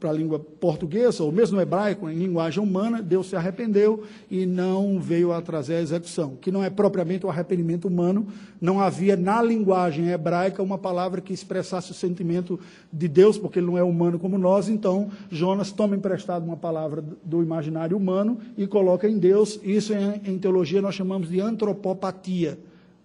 [0.00, 4.98] para a língua portuguesa, ou mesmo hebraico, em linguagem humana, Deus se arrependeu e não
[4.98, 8.26] veio a trazer a execução, que não é propriamente o arrependimento humano,
[8.58, 12.58] não havia na linguagem hebraica uma palavra que expressasse o sentimento
[12.90, 17.04] de Deus, porque ele não é humano como nós, então Jonas toma emprestado uma palavra
[17.22, 22.58] do imaginário humano e coloca em Deus, isso em, em teologia nós chamamos de antropopatia,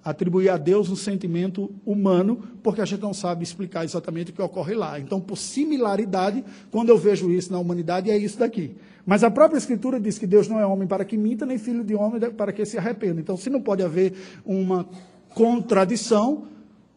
[0.06, 4.41] atribuir a Deus um sentimento humano, porque a gente não sabe explicar exatamente o que
[4.41, 5.00] ocorre lá.
[5.00, 8.76] Então, por similaridade, quando eu vejo isso na humanidade, é isso daqui.
[9.04, 11.84] Mas a própria Escritura diz que Deus não é homem para que minta, nem filho
[11.84, 13.20] de homem para que se arrependa.
[13.20, 14.13] Então, se não pode haver
[14.46, 14.88] uma
[15.30, 16.44] contradição,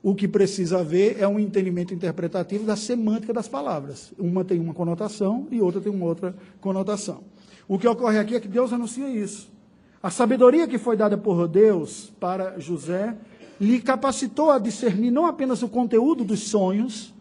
[0.02, 4.12] o que precisa haver é um entendimento interpretativo da semântica das palavras.
[4.18, 7.22] Uma tem uma conotação e outra tem uma outra conotação.
[7.66, 9.50] O que ocorre aqui é que Deus anuncia isso.
[10.02, 13.16] A sabedoria que foi dada por Deus para José
[13.60, 17.12] lhe capacitou a discernir não apenas o conteúdo dos sonhos,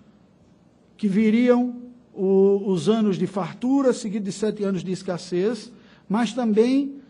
[0.95, 1.75] que viriam
[2.13, 5.71] o, os anos de fartura, seguidos de sete anos de escassez,
[6.07, 7.01] mas também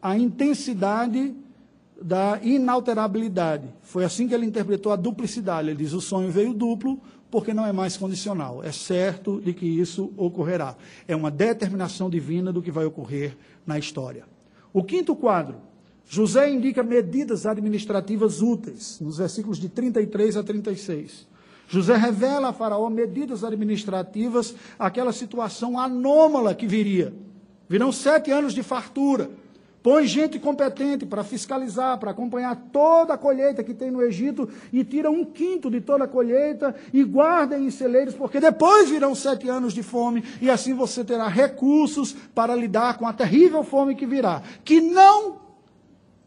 [0.00, 1.34] a intensidade
[2.00, 3.68] da inalterabilidade.
[3.82, 5.68] Foi assim que ele interpretou a duplicidade.
[5.68, 8.62] Ele diz: o sonho veio duplo, porque não é mais condicional.
[8.62, 10.76] É certo de que isso ocorrerá.
[11.06, 14.31] É uma determinação divina do que vai ocorrer na história.
[14.72, 15.56] O quinto quadro,
[16.06, 21.26] José indica medidas administrativas úteis, nos versículos de 33 a 36.
[21.68, 27.14] José revela a Faraó medidas administrativas, aquela situação anômala que viria.
[27.68, 29.30] Virão sete anos de fartura.
[29.82, 34.84] Põe gente competente para fiscalizar, para acompanhar toda a colheita que tem no Egito e
[34.84, 39.48] tira um quinto de toda a colheita e guarda em celeiros, porque depois virão sete
[39.48, 44.06] anos de fome e assim você terá recursos para lidar com a terrível fome que
[44.06, 45.42] virá, que não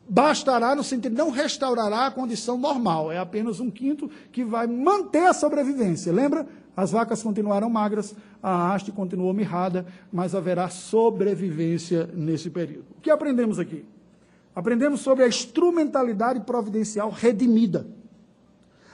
[0.07, 5.25] bastará no sentido, não restaurará a condição normal, é apenas um quinto que vai manter
[5.27, 6.11] a sobrevivência.
[6.11, 6.45] Lembra?
[6.75, 12.85] As vacas continuaram magras, a haste continuou mirrada, mas haverá sobrevivência nesse período.
[12.97, 13.85] O que aprendemos aqui?
[14.53, 17.87] Aprendemos sobre a instrumentalidade providencial redimida.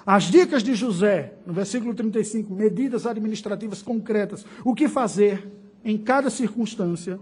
[0.05, 5.47] As dicas de José, no versículo 35, medidas administrativas concretas, o que fazer
[5.83, 7.19] em cada circunstância,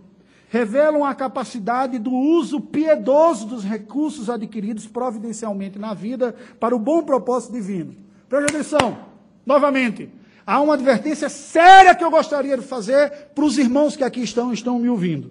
[0.49, 7.03] revelam a capacidade do uso piedoso dos recursos adquiridos providencialmente na vida para o bom
[7.03, 7.95] propósito divino.
[8.27, 8.97] Preste atenção,
[9.45, 10.09] novamente,
[10.49, 14.51] há uma advertência séria que eu gostaria de fazer para os irmãos que aqui estão,
[14.51, 15.29] estão me ouvindo.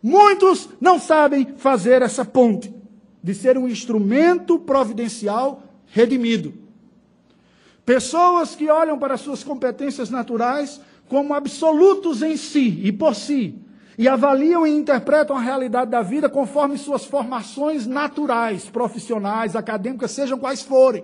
[0.00, 2.72] Muitos não sabem fazer essa ponte
[3.20, 6.54] de ser um instrumento providencial redimido.
[7.84, 13.58] Pessoas que olham para suas competências naturais como absolutos em si e por si,
[13.98, 20.38] e avaliam e interpretam a realidade da vida conforme suas formações naturais, profissionais, acadêmicas, sejam
[20.38, 21.02] quais forem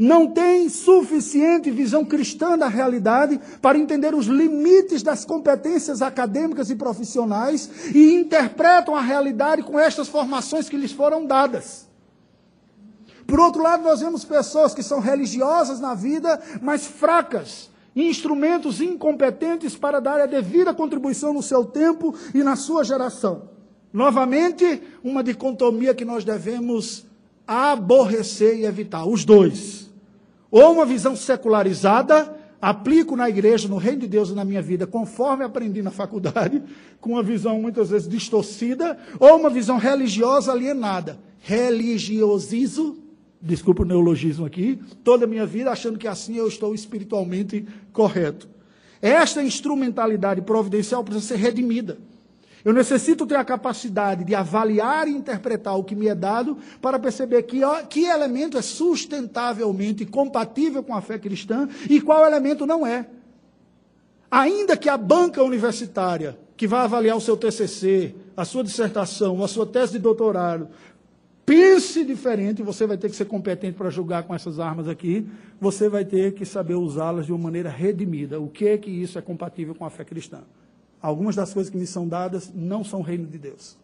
[0.00, 6.74] não tem suficiente visão cristã da realidade para entender os limites das competências acadêmicas e
[6.74, 11.86] profissionais e interpretam a realidade com estas formações que lhes foram dadas.
[13.26, 19.76] Por outro lado, nós vemos pessoas que são religiosas na vida, mas fracas, instrumentos incompetentes
[19.76, 23.50] para dar a devida contribuição no seu tempo e na sua geração.
[23.92, 27.04] Novamente, uma dicotomia que nós devemos
[27.46, 29.89] aborrecer e evitar, os dois.
[30.50, 34.86] Ou uma visão secularizada, aplico na igreja, no reino de Deus e na minha vida,
[34.86, 36.62] conforme aprendi na faculdade,
[37.00, 41.18] com uma visão muitas vezes distorcida, ou uma visão religiosa alienada.
[41.40, 42.98] Religiosizo,
[43.40, 48.48] desculpa o neologismo aqui, toda a minha vida achando que assim eu estou espiritualmente correto.
[49.00, 51.98] Esta instrumentalidade providencial precisa ser redimida.
[52.64, 56.98] Eu necessito ter a capacidade de avaliar e interpretar o que me é dado para
[56.98, 62.86] perceber que, que elemento é sustentavelmente compatível com a fé cristã e qual elemento não
[62.86, 63.06] é.
[64.30, 69.48] Ainda que a banca universitária, que vai avaliar o seu TCC, a sua dissertação, a
[69.48, 70.68] sua tese de doutorado,
[71.44, 75.26] pense diferente, você vai ter que ser competente para julgar com essas armas aqui,
[75.58, 78.38] você vai ter que saber usá-las de uma maneira redimida.
[78.38, 80.42] O que é que isso é compatível com a fé cristã?
[81.02, 83.76] Algumas das coisas que me são dadas não são reino de Deus.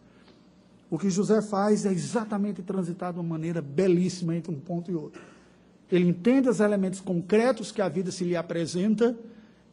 [0.89, 4.95] O que José faz é exatamente transitar de uma maneira belíssima entre um ponto e
[4.95, 5.21] outro.
[5.91, 9.17] Ele entende os elementos concretos que a vida se lhe apresenta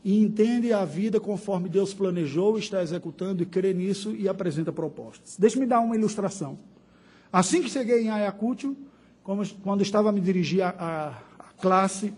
[0.02, 5.36] e entende a vida conforme Deus planejou, está executando e crê nisso e apresenta propostas.
[5.38, 6.58] Deixe-me dar uma ilustração.
[7.32, 8.76] Assim que cheguei em Ayacucho,
[9.62, 11.22] quando estava a me dirigir à
[11.60, 12.12] classe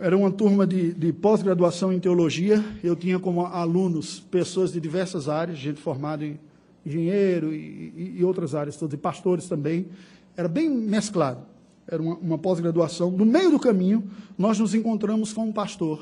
[0.00, 2.64] era uma turma de, de pós-graduação em teologia.
[2.82, 6.38] Eu tinha como alunos pessoas de diversas áreas, gente formada em
[6.86, 9.88] engenheiro e, e, e outras áreas todas, e pastores também.
[10.36, 11.40] Era bem mesclado.
[11.86, 13.10] era uma, uma pós-graduação.
[13.10, 16.00] No meio do caminho, nós nos encontramos com um pastor.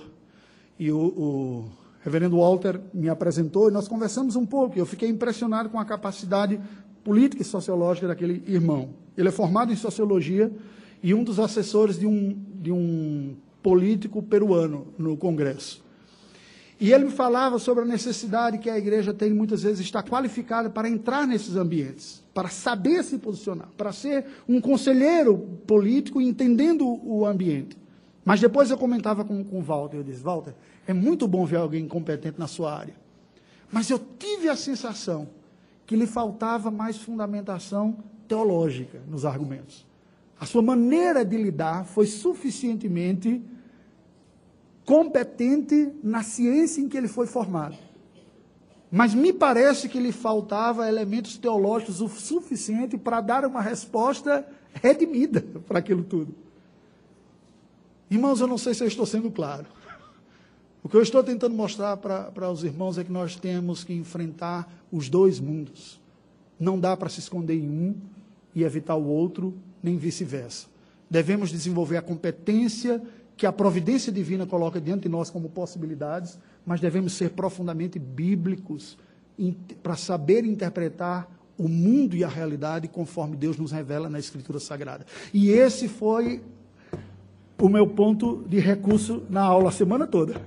[0.78, 1.64] E o, o
[2.00, 4.78] reverendo Walter me apresentou e nós conversamos um pouco.
[4.78, 6.60] Eu fiquei impressionado com a capacidade
[7.02, 8.90] política e sociológica daquele irmão.
[9.16, 10.52] Ele é formado em sociologia
[11.02, 13.36] e um dos assessores de um, de um
[13.66, 15.84] político peruano no Congresso.
[16.78, 20.70] E ele me falava sobre a necessidade que a igreja tem, muitas vezes, estar qualificada
[20.70, 25.36] para entrar nesses ambientes, para saber se posicionar, para ser um conselheiro
[25.66, 27.76] político entendendo o ambiente.
[28.24, 30.54] Mas depois eu comentava com, com o Walter, eu disse, Walter,
[30.86, 32.94] é muito bom ver alguém competente na sua área.
[33.72, 35.26] Mas eu tive a sensação
[35.84, 37.96] que lhe faltava mais fundamentação
[38.28, 39.84] teológica nos argumentos.
[40.38, 43.42] A sua maneira de lidar foi suficientemente
[44.86, 47.76] competente na ciência em que ele foi formado.
[48.90, 55.44] Mas me parece que lhe faltava elementos teológicos o suficiente para dar uma resposta redimida
[55.66, 56.34] para aquilo tudo.
[58.08, 59.66] Irmãos, eu não sei se eu estou sendo claro.
[60.84, 64.72] O que eu estou tentando mostrar para, os irmãos é que nós temos que enfrentar
[64.92, 66.00] os dois mundos.
[66.60, 67.96] Não dá para se esconder em um
[68.54, 70.68] e evitar o outro, nem vice-versa.
[71.10, 73.02] Devemos desenvolver a competência
[73.36, 78.96] que a providência divina coloca diante de nós como possibilidades, mas devemos ser profundamente bíblicos
[79.82, 81.28] para saber interpretar
[81.58, 85.06] o mundo e a realidade conforme Deus nos revela na Escritura Sagrada.
[85.32, 86.42] E esse foi
[87.60, 90.40] o meu ponto de recurso na aula a semana toda.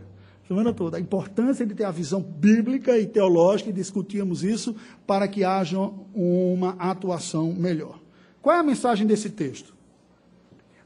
[0.48, 0.98] Semana toda.
[0.98, 4.76] A importância de ter a visão bíblica e teológica, e discutíamos isso
[5.06, 5.78] para que haja
[6.14, 8.00] uma atuação melhor.
[8.42, 9.79] Qual é a mensagem desse texto?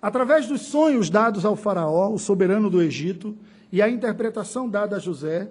[0.03, 3.37] Através dos sonhos dados ao Faraó, o soberano do Egito,
[3.71, 5.47] e a interpretação dada a José,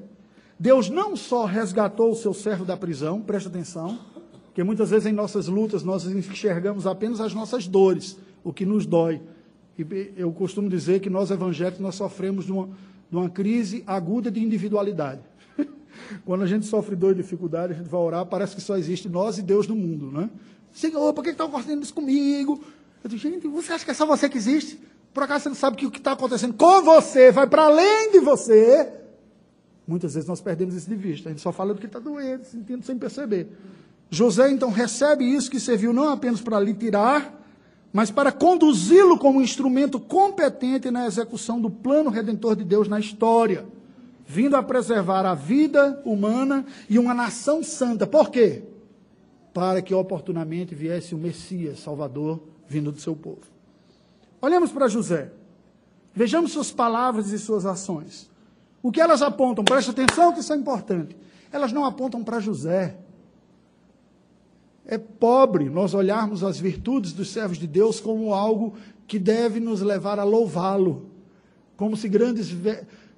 [0.60, 3.98] Deus não só resgatou o seu servo da prisão, presta atenção,
[4.44, 8.84] porque muitas vezes em nossas lutas nós enxergamos apenas as nossas dores, o que nos
[8.84, 9.22] dói.
[9.78, 12.68] E eu costumo dizer que nós evangélicos nós sofremos de uma,
[13.10, 15.22] de uma crise aguda de individualidade.
[16.26, 19.08] Quando a gente sofre dor e dificuldade, a gente vai orar, parece que só existe
[19.08, 20.28] nós e Deus no mundo, né?
[20.70, 22.62] Senhor, por que estão acontecendo isso comigo?
[23.02, 24.78] Eu digo, gente, você acha que é só você que existe?
[25.12, 28.12] Por acaso você não sabe que o que está acontecendo com você vai para além
[28.12, 28.92] de você?
[29.86, 31.28] Muitas vezes nós perdemos isso de vista.
[31.28, 33.48] A gente só fala do que está doendo, sentindo sem perceber.
[34.08, 37.40] José então recebe isso que serviu não apenas para lhe tirar,
[37.92, 43.66] mas para conduzi-lo como instrumento competente na execução do plano redentor de Deus na história,
[44.24, 48.06] vindo a preservar a vida humana e uma nação santa.
[48.06, 48.62] Por quê?
[49.52, 53.42] Para que oportunamente viesse o Messias, Salvador, vindo do seu povo.
[54.40, 55.32] Olhamos para José.
[56.14, 58.30] Vejamos suas palavras e suas ações.
[58.82, 59.64] O que elas apontam?
[59.64, 61.16] Preste atenção que isso é importante.
[61.52, 62.96] Elas não apontam para José.
[64.84, 68.74] É pobre nós olharmos as virtudes dos servos de Deus como algo
[69.06, 71.06] que deve nos levar a louvá-lo.
[71.76, 72.48] Como se grandes,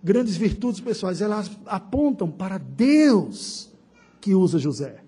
[0.03, 3.70] grandes virtudes pessoais, elas apontam para Deus
[4.20, 5.03] que usa José.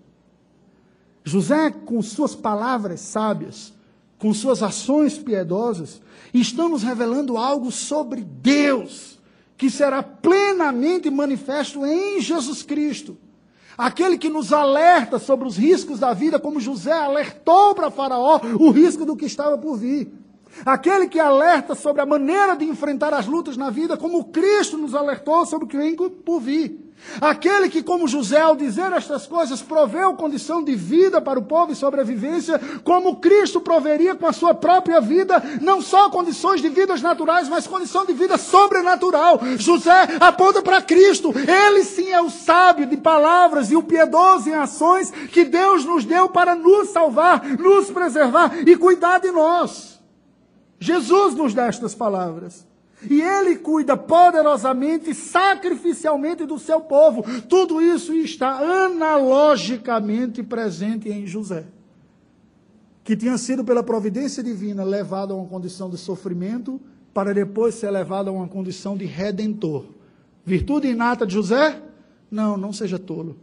[1.24, 3.74] José, com suas palavras sábias,
[4.18, 6.00] com suas ações piedosas,
[6.32, 9.18] estão nos revelando algo sobre Deus,
[9.56, 13.16] que será plenamente manifesto em Jesus Cristo.
[13.76, 18.70] Aquele que nos alerta sobre os riscos da vida, como José alertou para Faraó o
[18.70, 20.10] risco do que estava por vir.
[20.64, 24.94] Aquele que alerta sobre a maneira de enfrentar as lutas na vida, como Cristo nos
[24.94, 26.85] alertou sobre o que vem por vir.
[27.20, 31.72] Aquele que, como José, ao dizer estas coisas, proveu condição de vida para o povo
[31.72, 37.00] e sobrevivência, como Cristo proveria com a sua própria vida, não só condições de vidas
[37.00, 39.40] naturais, mas condição de vida sobrenatural.
[39.56, 41.32] José aponta para Cristo.
[41.36, 46.04] Ele sim é o sábio de palavras e o piedoso em ações que Deus nos
[46.04, 50.00] deu para nos salvar, nos preservar e cuidar de nós.
[50.78, 52.66] Jesus nos dá estas palavras.
[53.02, 57.22] E ele cuida poderosamente, sacrificialmente do seu povo.
[57.42, 61.66] Tudo isso está analogicamente presente em José,
[63.04, 66.80] que tinha sido pela providência divina levado a uma condição de sofrimento,
[67.12, 69.84] para depois ser levado a uma condição de redentor.
[70.44, 71.82] Virtude inata de José?
[72.30, 73.36] Não, não seja tolo.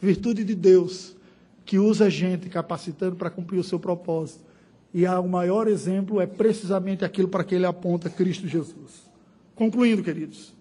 [0.00, 1.16] Virtude de Deus,
[1.64, 4.47] que usa gente capacitando para cumprir o seu propósito.
[4.92, 9.08] E o maior exemplo é precisamente aquilo para que ele aponta Cristo Jesus.
[9.54, 10.54] Concluindo, queridos.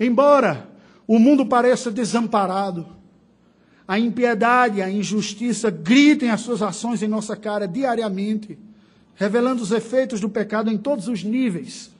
[0.00, 0.68] Embora
[1.06, 2.86] o mundo pareça desamparado,
[3.86, 8.58] a impiedade, a injustiça gritem as suas ações em nossa cara diariamente,
[9.14, 11.90] revelando os efeitos do pecado em todos os níveis,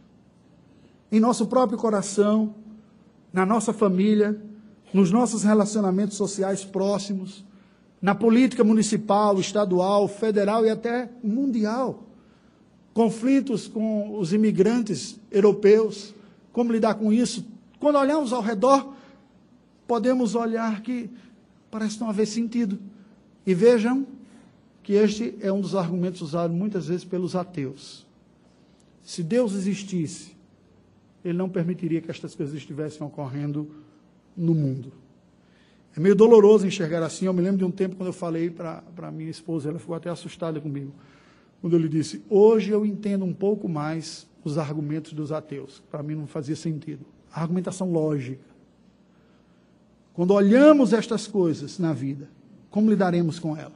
[1.12, 2.54] em nosso próprio coração,
[3.32, 4.40] na nossa família,
[4.92, 7.44] nos nossos relacionamentos sociais próximos,
[8.06, 12.04] na política municipal, estadual, federal e até mundial.
[12.94, 16.14] conflitos com os imigrantes europeus,
[16.52, 17.44] como lidar com isso.
[17.80, 18.94] Quando olhamos ao redor,
[19.88, 21.10] podemos olhar que
[21.68, 22.78] parece não haver sentido.
[23.44, 24.06] E vejam
[24.84, 28.06] que este é um dos argumentos usados muitas vezes pelos ateus.
[29.02, 30.36] Se Deus existisse,
[31.24, 33.68] ele não permitiria que estas coisas estivessem ocorrendo
[34.36, 34.92] no mundo.
[35.96, 37.24] É meio doloroso enxergar assim.
[37.24, 40.10] Eu me lembro de um tempo quando eu falei para minha esposa, ela ficou até
[40.10, 40.92] assustada comigo
[41.60, 45.82] quando eu lhe disse: Hoje eu entendo um pouco mais os argumentos dos ateus.
[45.90, 47.04] Para mim não fazia sentido.
[47.32, 48.44] A argumentação lógica.
[50.14, 52.28] Quando olhamos estas coisas na vida,
[52.70, 53.74] como lidaremos com ela?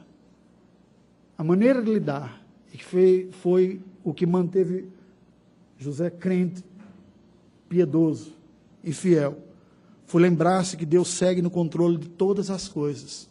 [1.37, 2.41] A maneira de lidar,
[2.71, 4.87] que foi, foi o que manteve
[5.77, 6.63] José crente,
[7.67, 8.33] piedoso
[8.83, 9.37] e fiel,
[10.11, 13.29] foi lembrar-se que Deus segue no controle de todas as coisas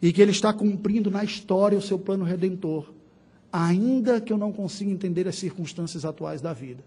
[0.00, 2.92] e que Ele está cumprindo na história o seu plano redentor
[3.52, 6.84] ainda que eu não consiga entender as circunstâncias atuais da vida.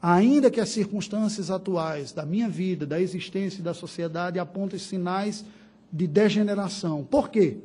[0.00, 5.44] Ainda que as circunstâncias atuais da minha vida, da existência e da sociedade apontem sinais
[5.92, 7.04] de degeneração.
[7.04, 7.58] Por quê?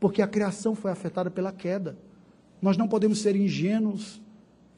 [0.00, 1.96] Porque a criação foi afetada pela queda.
[2.60, 4.20] Nós não podemos ser ingênuos,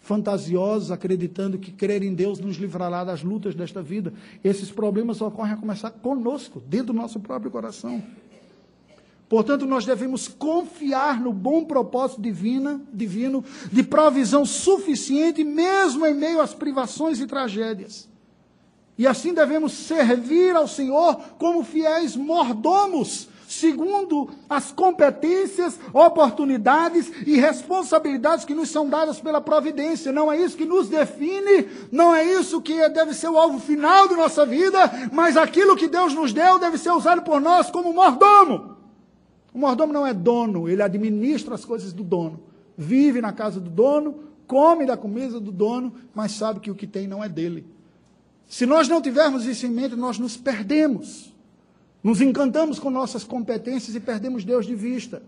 [0.01, 4.13] fantasiosos, acreditando que crer em Deus nos livrará das lutas desta vida.
[4.43, 8.03] Esses problemas ocorrem a começar conosco, dentro do nosso próprio coração.
[9.29, 16.41] Portanto, nós devemos confiar no bom propósito divino, divino de provisão suficiente, mesmo em meio
[16.41, 18.09] às privações e tragédias.
[18.99, 28.45] E assim devemos servir ao Senhor como fiéis mordomos, segundo as competências, oportunidades e responsabilidades
[28.45, 30.13] que nos são dadas pela providência.
[30.13, 34.07] Não é isso que nos define, não é isso que deve ser o alvo final
[34.07, 34.79] de nossa vida,
[35.13, 38.77] mas aquilo que Deus nos deu deve ser usado por nós como mordomo.
[39.53, 42.41] O mordomo não é dono, ele administra as coisas do dono.
[42.79, 44.15] Vive na casa do dono,
[44.47, 47.67] come da comida do dono, mas sabe que o que tem não é dele.
[48.47, 51.35] Se nós não tivermos isso em mente, nós nos perdemos.
[52.03, 55.23] Nos encantamos com nossas competências e perdemos Deus de vista.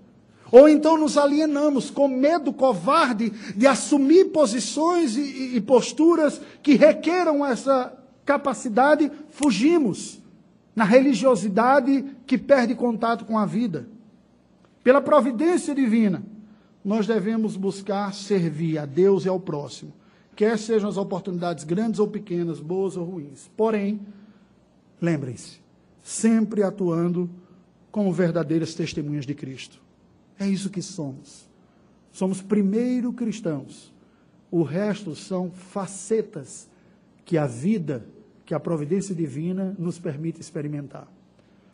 [0.51, 7.45] Ou então nos alienamos com medo covarde de assumir posições e, e posturas que requeram
[7.45, 10.21] essa capacidade, fugimos
[10.77, 13.89] na religiosidade que perde contato com a vida.
[14.85, 16.23] Pela providência divina,
[16.85, 19.93] nós devemos buscar servir a Deus e ao próximo,
[20.35, 23.51] quer sejam as oportunidades grandes ou pequenas, boas ou ruins.
[23.57, 24.01] Porém,
[25.01, 25.62] lembrem-se,
[26.03, 27.31] sempre atuando
[27.91, 29.81] como verdadeiras testemunhas de Cristo.
[30.39, 31.47] É isso que somos.
[32.11, 33.93] Somos primeiro cristãos.
[34.51, 36.69] O resto são facetas
[37.25, 38.05] que a vida,
[38.45, 41.07] que a providência divina nos permite experimentar.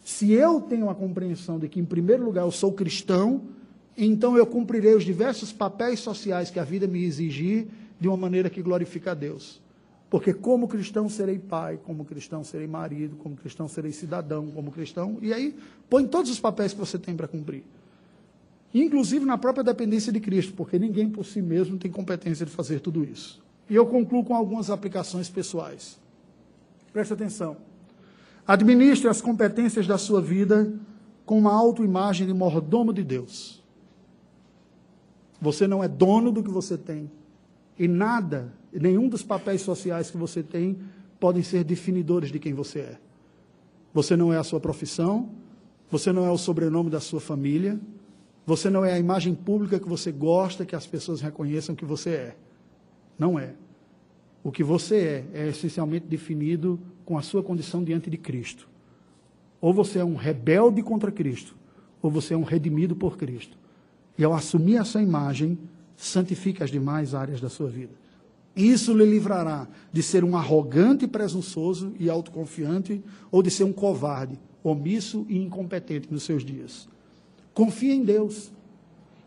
[0.05, 3.43] Se eu tenho a compreensão de que, em primeiro lugar, eu sou cristão,
[3.97, 7.66] então eu cumprirei os diversos papéis sociais que a vida me exigir
[7.99, 9.61] de uma maneira que glorifica a Deus.
[10.11, 15.19] Porque como cristão serei pai, como cristão serei marido, como cristão serei cidadão, como cristão,
[15.21, 15.55] e aí
[15.89, 17.63] põe todos os papéis que você tem para cumprir.
[18.73, 22.81] Inclusive na própria dependência de Cristo, porque ninguém por si mesmo tem competência de fazer
[22.81, 23.43] tudo isso.
[23.69, 25.99] E eu concluo com algumas aplicações pessoais.
[26.93, 27.57] Preste atenção.
[28.47, 30.73] Administre as competências da sua vida
[31.27, 33.63] com uma autoimagem de mordomo de Deus.
[35.41, 37.11] Você não é dono do que você tem.
[37.79, 40.79] E nada, nenhum dos papéis sociais que você tem
[41.20, 42.99] podem ser definidores de quem você é.
[43.95, 45.31] Você não é a sua profissão,
[45.91, 47.79] você não é o sobrenome da sua família,
[48.47, 52.11] você não é a imagem pública que você gosta que as pessoas reconheçam que você
[52.11, 52.37] é.
[53.18, 53.55] Não é.
[54.43, 58.68] O que você é é essencialmente definido com a sua condição diante de Cristo.
[59.61, 61.57] Ou você é um rebelde contra Cristo,
[62.01, 63.59] ou você é um redimido por Cristo.
[64.16, 65.59] E ao assumir essa imagem,
[65.99, 67.93] santifique as demais áreas da sua vida.
[68.57, 74.39] Isso lhe livrará de ser um arrogante, presunçoso e autoconfiante, ou de ser um covarde,
[74.65, 76.89] omisso e incompetente nos seus dias.
[77.53, 78.51] Confie em Deus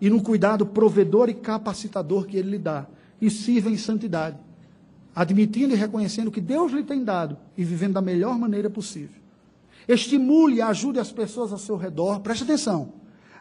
[0.01, 2.87] e no cuidado provedor e capacitador que Ele lhe dá,
[3.21, 4.37] e sirva em santidade
[5.15, 9.21] admitindo e reconhecendo que Deus lhe tem dado e vivendo da melhor maneira possível.
[9.87, 12.93] Estimule e ajude as pessoas ao seu redor, preste atenção,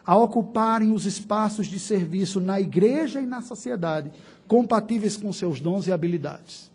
[0.05, 4.11] a ocuparem os espaços de serviço na igreja e na sociedade,
[4.47, 6.71] compatíveis com seus dons e habilidades.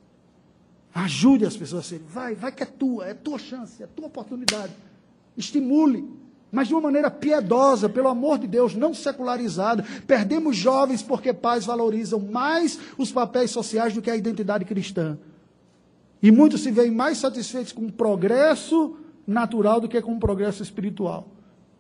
[0.95, 4.07] Ajude as pessoas a serem, vai, vai que é tua, é tua chance, é tua
[4.07, 4.73] oportunidade.
[5.37, 6.09] Estimule
[6.51, 9.85] mas de uma maneira piedosa, pelo amor de Deus, não secularizada.
[10.07, 15.19] Perdemos jovens porque pais valorizam mais os papéis sociais do que a identidade cristã.
[16.23, 18.97] E muitos se veem mais satisfeitos com o progresso
[19.27, 21.29] natural do que com o progresso espiritual.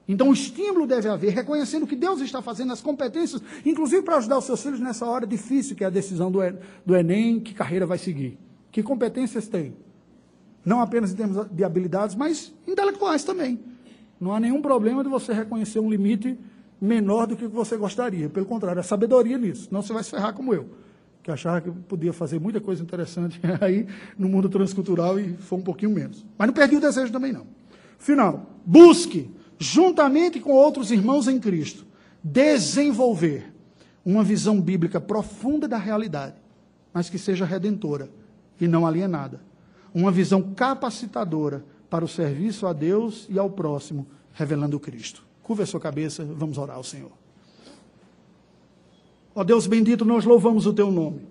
[0.08, 4.38] Então, o estímulo deve haver, reconhecendo que Deus está fazendo, as competências, inclusive para ajudar
[4.38, 7.98] os seus filhos nessa hora difícil, que é a decisão do, Enem, que carreira vai
[7.98, 8.38] seguir.
[8.70, 9.74] Que competências tem?
[10.64, 13.58] Não apenas em termos de habilidades, mas intelectuais também.
[14.20, 16.38] Não há nenhum problema de você reconhecer um limite
[16.80, 18.28] menor do que você gostaria.
[18.28, 19.68] Pelo contrário, a sabedoria nisso.
[19.70, 20.68] Não você vai se ferrar como eu,
[21.22, 23.86] que achava que podia fazer muita coisa interessante aí
[24.16, 26.24] no mundo transcultural e foi um pouquinho menos.
[26.38, 27.46] Mas não perdi o desejo também não.
[27.98, 31.86] Final, busque juntamente com outros irmãos em Cristo,
[32.22, 33.52] desenvolver
[34.04, 36.36] uma visão bíblica profunda da realidade,
[36.92, 38.10] mas que seja redentora
[38.60, 39.40] e não alienada.
[39.94, 45.24] Uma visão capacitadora para o serviço a Deus e ao próximo, revelando Cristo.
[45.42, 47.12] Curva a sua cabeça, vamos orar ao Senhor.
[49.34, 51.26] Ó Deus bendito, nós louvamos o teu nome.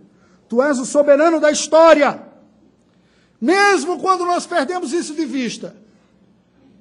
[0.47, 2.21] Tu és o soberano da história.
[3.41, 5.75] Mesmo quando nós perdemos isso de vista,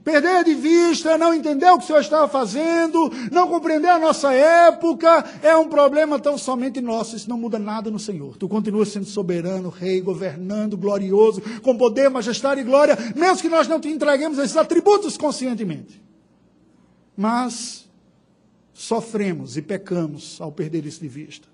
[0.04, 4.34] Perder de vista, não entender o que o Senhor estava fazendo, não compreender a nossa
[4.34, 7.16] época, é um problema tão somente nosso.
[7.16, 8.36] Isso não muda nada no Senhor.
[8.36, 13.66] Tu continuas sendo soberano, rei, governando, glorioso, com poder, majestade e glória, mesmo que nós
[13.66, 16.02] não te entreguemos esses atributos conscientemente.
[17.16, 17.88] Mas
[18.74, 21.48] sofremos e pecamos ao perder isso de vista.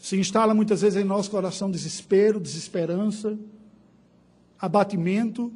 [0.00, 3.38] Se instala muitas vezes em nosso coração desespero, desesperança,
[4.58, 5.52] abatimento,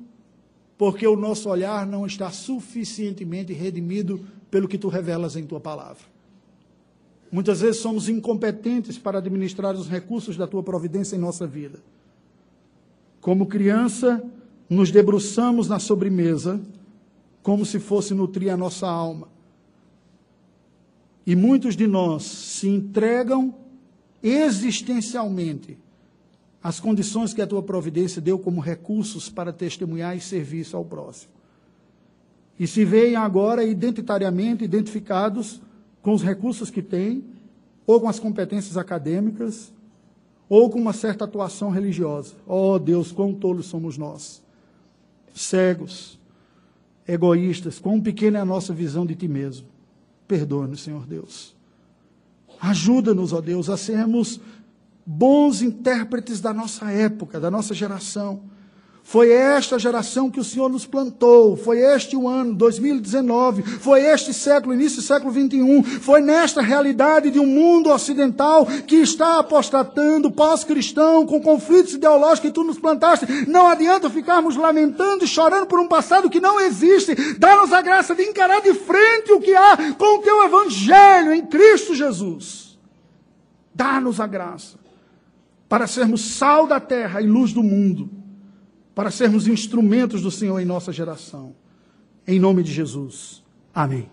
[0.77, 4.21] porque o nosso olhar não está suficientemente redimido
[4.51, 6.05] pelo que tu revelas em tua palavra.
[7.31, 11.79] Muitas vezes somos incompetentes para administrar os recursos da tua providência em nossa vida.
[13.21, 14.23] Como criança,
[14.69, 16.61] nos debruçamos na sobremesa
[17.43, 19.29] como se fosse nutrir a nossa alma.
[21.27, 23.55] E muitos de nós se entregam
[24.23, 25.79] existencialmente
[26.63, 31.33] as condições que a tua providência deu como recursos para testemunhar e serviço ao próximo.
[32.59, 35.61] E se veem agora identitariamente identificados
[36.01, 37.25] com os recursos que têm,
[37.87, 39.73] ou com as competências acadêmicas,
[40.49, 42.35] ou com uma certa atuação religiosa.
[42.47, 44.43] Oh Deus, quão tolos somos nós,
[45.35, 46.21] cegos,
[47.09, 49.67] egoístas, quão pequena é a nossa visão de ti mesmo.
[50.29, 51.57] Perdoa-nos, Senhor Deus.
[52.61, 54.41] Ajuda-nos, ó Deus, a sermos
[55.05, 58.43] bons intérpretes da nossa época, da nossa geração.
[59.05, 64.33] Foi esta geração que o Senhor nos plantou, foi este o ano, 2019, foi este
[64.33, 70.31] século, início do século 21, foi nesta realidade de um mundo ocidental que está apostatando,
[70.31, 73.27] pós-cristão, com conflitos ideológicos que tu nos plantaste.
[73.49, 77.17] Não adianta ficarmos lamentando e chorando por um passado que não existe.
[77.39, 81.45] Dá-nos a graça de encarar de frente o que há com o teu evangelho em
[81.45, 82.79] Cristo Jesus.
[83.75, 84.82] Dá-nos a graça
[85.73, 88.11] para sermos sal da terra e luz do mundo,
[88.95, 91.55] para sermos instrumentos do Senhor em nossa geração.
[92.27, 93.43] Em nome de Jesus.
[93.75, 94.07] Amém.